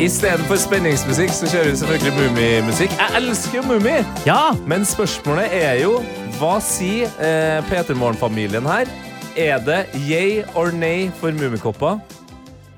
[0.00, 2.94] istedenfor spenningsmusikk så kjører vi selvfølgelig Mummimusikk.
[2.96, 3.96] Jeg elsker jo Mummi!
[4.28, 4.40] Ja.
[4.68, 5.98] Men spørsmålet er jo
[6.40, 8.88] hva sier eh, P3 Morgen-familien her?
[9.36, 12.00] Er det yay or nay for mummikopper?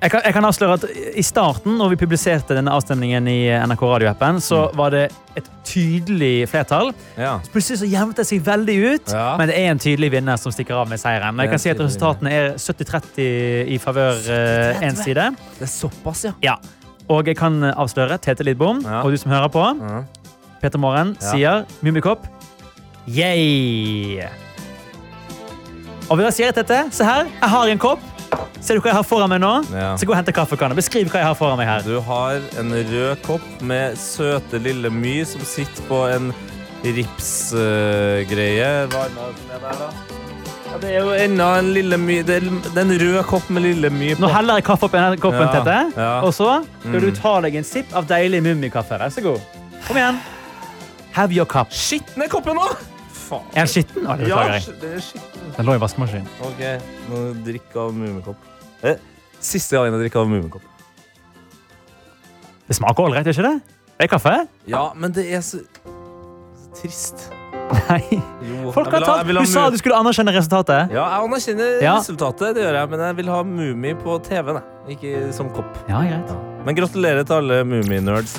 [0.02, 0.84] Jeg kan, jeg kan avsløre at
[1.14, 3.36] I starten, når vi publiserte denne avstemningen i
[3.70, 5.04] NRK radioappen, så var det
[5.38, 6.90] et tydelig flertall.
[7.14, 7.36] Ja.
[7.44, 9.36] Så Plutselig så jevnet det seg veldig ut, Ja.
[9.38, 11.38] men det er en tydelig vinner som stikker av med seieren.
[11.38, 14.18] Jeg kan si at Resultatene er 70-30 i favør
[14.82, 15.28] én side.
[15.60, 16.32] Det er såpass, ja.
[16.42, 16.56] Ja.
[17.08, 19.02] Og jeg kan avsløre, Tete Lidbom, Ja.
[19.04, 19.64] og du som hører på.
[20.60, 21.30] Peter Morgen, Ja.
[21.30, 22.26] sier Mummikopp.
[23.06, 24.18] Yay!
[26.10, 28.00] Og vi å si Tete, se her, jeg har en kopp.
[28.62, 29.50] Ser du hva jeg har foran meg nå?
[29.74, 29.88] Ja.
[29.98, 30.76] Så gå og hente kaffekanna.
[30.78, 31.82] Beskriv hva jeg har foran meg her.
[31.82, 36.30] Du har en rød kopp med søte lille My som sitter på en
[36.86, 38.70] ripsgreie.
[38.92, 39.88] Hva er det er der, da?
[40.72, 42.20] Ja, det er jo enda en lille My.
[42.26, 44.22] Det er en rød kopp med lille My på.
[44.24, 45.76] Nå heller jeg kaffe oppi denne koppen, Ja, Tete.
[45.98, 46.12] ja.
[46.22, 46.52] Og så
[46.86, 47.16] skal du Mm.
[47.18, 48.98] ta deg en sipp av deilig mummikaffe.
[48.98, 49.40] Vær så god.
[49.88, 50.18] Kom igjen.
[51.12, 51.70] Have your cup.
[51.72, 52.68] Skitne koppen nå!
[53.12, 53.42] Faen.
[53.54, 54.02] Er den skitten?
[54.06, 54.30] Ja, det
[54.94, 55.52] er skitten.
[55.56, 56.26] Den lå i vaskemaskinen.
[56.40, 56.62] Ok,
[57.10, 58.36] nå drikker jeg av mummikopp.
[58.82, 58.96] Eh,
[59.42, 60.62] Siste gangen jeg drikker av mummikopp.
[62.68, 63.54] Det smaker ålreit, ikke det?
[63.98, 64.34] Det er kaffe?
[64.70, 67.24] Ja, men det er så, så trist.
[67.88, 68.00] Nei.
[68.46, 69.26] Jo, Folk har ha- tatt.
[69.28, 70.92] Du sa du skulle anerkjenne resultatet.
[70.94, 71.96] Ja, jeg anerkjenner Ja.
[71.98, 74.62] resultatet, det gjør jeg, men jeg vil ha Mummi på TV-en,
[74.94, 75.74] ikke som kopp.
[75.90, 76.32] Ja, greit.
[76.64, 78.38] Men gratulerer til alle Mummi-nerds.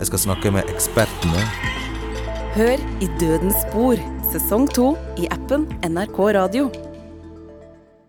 [0.00, 1.42] Jeg skal snakke med ekspertene.
[2.56, 4.00] Hør i Dødens spor,
[4.32, 6.70] sesong to i appen NRK Radio.